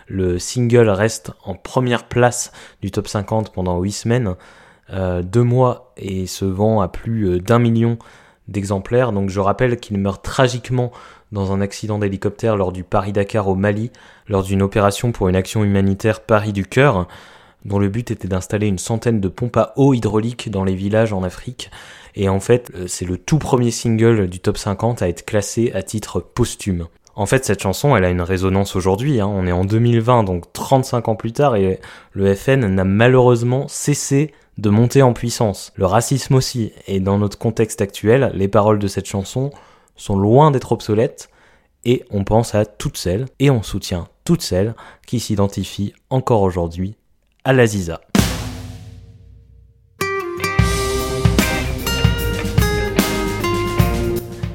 Le 0.08 0.40
single 0.40 0.90
reste 0.90 1.32
en 1.44 1.56
première 1.56 2.08
place 2.08 2.52
du 2.82 2.92
top 2.92 3.08
50 3.08 3.52
pendant 3.52 3.80
8 3.80 3.92
semaines, 3.92 4.36
euh, 4.92 5.22
deux 5.22 5.44
mois, 5.44 5.94
et 5.98 6.28
se 6.28 6.46
vend 6.46 6.82
à 6.82 6.88
plus 6.88 7.28
euh, 7.28 7.40
d'un 7.40 7.60
million 7.60 7.98
d'exemplaires. 8.48 9.12
Donc 9.12 9.30
je 9.30 9.40
rappelle 9.40 9.78
qu'il 9.78 9.98
meurt 9.98 10.24
tragiquement 10.24 10.92
dans 11.32 11.52
un 11.52 11.62
accident 11.62 12.00
d'hélicoptère 12.00 12.58
lors 12.58 12.72
du 12.72 12.84
Paris-Dakar 12.84 13.48
au 13.48 13.56
Mali, 13.56 13.92
lors 14.28 14.44
d'une 14.44 14.62
opération 14.62 15.12
pour 15.12 15.30
une 15.30 15.36
action 15.36 15.64
humanitaire 15.64 16.22
Paris 16.22 16.54
du 16.54 16.66
Cœur, 16.66 17.08
dont 17.66 17.80
le 17.80 17.90
but 17.90 18.12
était 18.12 18.28
d'installer 18.28 18.68
une 18.68 18.80
centaine 18.80 19.20
de 19.20 19.28
pompes 19.28 19.58
à 19.58 19.74
eau 19.76 19.94
hydraulique 19.94 20.50
dans 20.50 20.64
les 20.64 20.76
villages 20.76 21.14
en 21.14 21.24
Afrique. 21.24 21.72
Et 22.16 22.30
en 22.30 22.40
fait, 22.40 22.72
euh, 22.76 22.86
c'est 22.88 23.06
le 23.06 23.18
tout 23.18 23.38
premier 23.38 23.72
single 23.72 24.28
du 24.28 24.40
top 24.40 24.58
50 24.58 25.02
à 25.02 25.10
être 25.10 25.26
classé 25.26 25.72
à 25.74 25.84
titre 25.84 26.20
posthume. 26.20 26.88
En 27.16 27.26
fait, 27.26 27.44
cette 27.44 27.62
chanson, 27.62 27.96
elle 27.96 28.06
a 28.06 28.10
une 28.10 28.22
résonance 28.22 28.76
aujourd'hui. 28.76 29.20
hein. 29.20 29.28
On 29.28 29.46
est 29.46 29.52
en 29.52 29.66
2020, 29.66 30.24
donc 30.24 30.52
35 30.54 31.10
ans 31.10 31.16
plus 31.16 31.34
tard, 31.34 31.56
et 31.56 31.80
le 32.14 32.34
FN 32.34 32.66
n'a 32.66 32.86
malheureusement 32.86 33.68
cessé 33.68 34.34
de 34.58 34.70
monter 34.70 35.02
en 35.02 35.14
puissance. 35.14 35.74
Le 35.76 35.86
racisme 35.86 36.36
aussi. 36.36 36.72
Et 36.88 37.00
dans 37.00 37.18
notre 37.18 37.38
contexte 37.38 37.82
actuel, 37.82 38.32
les 38.34 38.48
paroles 38.48 38.80
de 38.80 38.88
cette 38.88 39.06
chanson 39.06 39.52
sont 39.96 40.18
loin 40.18 40.52
d'être 40.52 40.72
obsolètes. 40.72 41.30
Et 41.86 42.04
on 42.10 42.24
pense 42.24 42.56
à 42.56 42.66
toutes 42.66 42.98
celles, 42.98 43.26
et 43.40 43.50
on 43.50 43.64
soutient 43.64 44.08
toutes 44.24 44.42
celles 44.42 44.76
qui 45.08 45.20
s'identifient 45.20 45.94
encore 46.10 46.42
aujourd'hui 46.42 46.96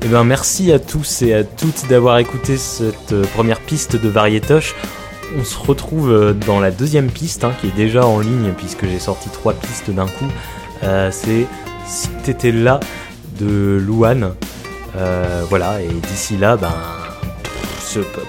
Eh 0.04 0.08
ben, 0.08 0.22
merci 0.22 0.70
à 0.70 0.78
tous 0.78 1.22
et 1.22 1.34
à 1.34 1.42
toutes 1.42 1.88
d'avoir 1.88 2.18
écouté 2.18 2.56
cette 2.56 3.12
euh, 3.12 3.24
première 3.34 3.58
piste 3.58 3.96
de 3.96 4.08
Variétoche. 4.08 4.74
On 5.36 5.42
se 5.42 5.58
retrouve 5.58 6.12
euh, 6.12 6.32
dans 6.34 6.60
la 6.60 6.70
deuxième 6.70 7.10
piste, 7.10 7.42
hein, 7.42 7.52
qui 7.60 7.66
est 7.66 7.76
déjà 7.76 8.06
en 8.06 8.20
ligne, 8.20 8.52
puisque 8.56 8.86
j'ai 8.86 9.00
sorti 9.00 9.28
trois 9.30 9.54
pistes 9.54 9.90
d'un 9.90 10.06
coup. 10.06 10.30
Euh, 10.84 11.10
c'est 11.10 11.46
Si 11.86 12.08
t'étais 12.22 12.52
là 12.52 12.78
de 13.40 13.82
Louane. 13.84 14.34
Euh, 14.96 15.42
voilà, 15.48 15.82
et 15.82 15.88
d'ici 15.88 16.36
là, 16.36 16.56
ben, 16.56 16.74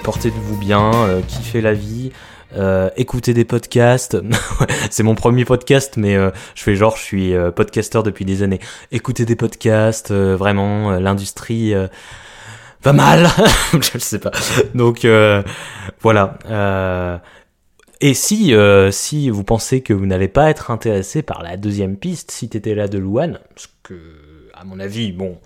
portez-vous 0.04 0.58
bien, 0.58 0.92
kiffez 1.28 1.62
la 1.62 1.74
vie. 1.74 2.12
Euh, 2.56 2.90
écoutez 2.96 3.34
des 3.34 3.46
podcasts, 3.46 4.18
c'est 4.90 5.04
mon 5.04 5.16
premier 5.16 5.46
podcast, 5.46 5.98
mais 5.98 6.16
euh, 6.16 6.32
je 6.56 6.64
fais 6.64 6.76
genre 6.76 6.96
je 6.98 7.02
suis 7.02 7.34
euh, 7.34 7.52
podcasteur 7.52 8.04
depuis 8.04 8.26
des 8.26 8.44
années. 8.44 8.60
Écoutez 8.92 9.26
des 9.26 9.36
podcasts, 9.36 10.12
euh, 10.12 10.36
vraiment 10.36 10.92
l'industrie 11.00 11.74
va 12.84 12.94
mal, 12.94 13.28
je 13.74 13.96
ne 13.96 14.00
sais 14.00 14.20
pas. 14.20 14.32
Donc 14.74 15.06
voilà. 16.02 17.22
et 18.02 18.14
si 18.14 18.54
si 18.92 19.30
vous 19.30 19.44
pensez 19.44 19.82
que 19.82 19.94
vous 19.94 20.06
n'allez 20.06 20.28
pas 20.30 20.50
être 20.50 20.72
intéressé 20.72 21.22
par 21.22 21.44
la 21.44 21.58
deuxième 21.58 21.98
piste, 21.98 22.32
si 22.32 22.50
t'étais 22.50 22.76
là 22.76 22.88
de 22.88 22.98
Louane, 22.98 23.40
parce 23.54 23.70
que 23.84 23.96
à 24.54 24.64
mon 24.64 24.80
avis, 24.80 25.12
bon, 25.12 25.38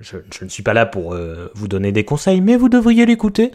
je, 0.00 0.16
ne 0.42 0.48
suis 0.48 0.62
pas 0.62 0.74
là 0.74 0.84
pour 0.84 1.14
euh, 1.14 1.50
vous 1.54 1.68
donner 1.68 1.90
des 1.90 2.04
conseils, 2.04 2.40
mais 2.40 2.56
vous 2.56 2.68
devriez 2.68 3.06
l'écouter. 3.06 3.50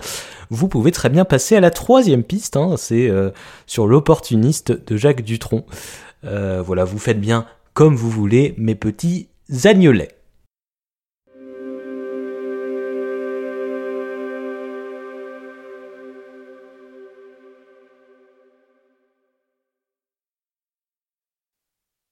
Vous 0.49 0.67
pouvez 0.67 0.91
très 0.91 1.09
bien 1.09 1.25
passer 1.25 1.55
à 1.55 1.59
la 1.59 1.69
troisième 1.69 2.23
piste, 2.23 2.57
hein, 2.57 2.75
c'est 2.77 3.09
euh, 3.09 3.29
sur 3.67 3.87
l'opportuniste 3.87 4.71
de 4.71 4.97
Jacques 4.97 5.21
Dutronc. 5.21 5.65
Euh, 6.25 6.61
voilà, 6.61 6.83
vous 6.83 6.99
faites 6.99 7.19
bien 7.19 7.45
comme 7.73 7.95
vous 7.95 8.09
voulez, 8.09 8.53
mes 8.57 8.75
petits 8.75 9.29
agnolets. 9.63 10.09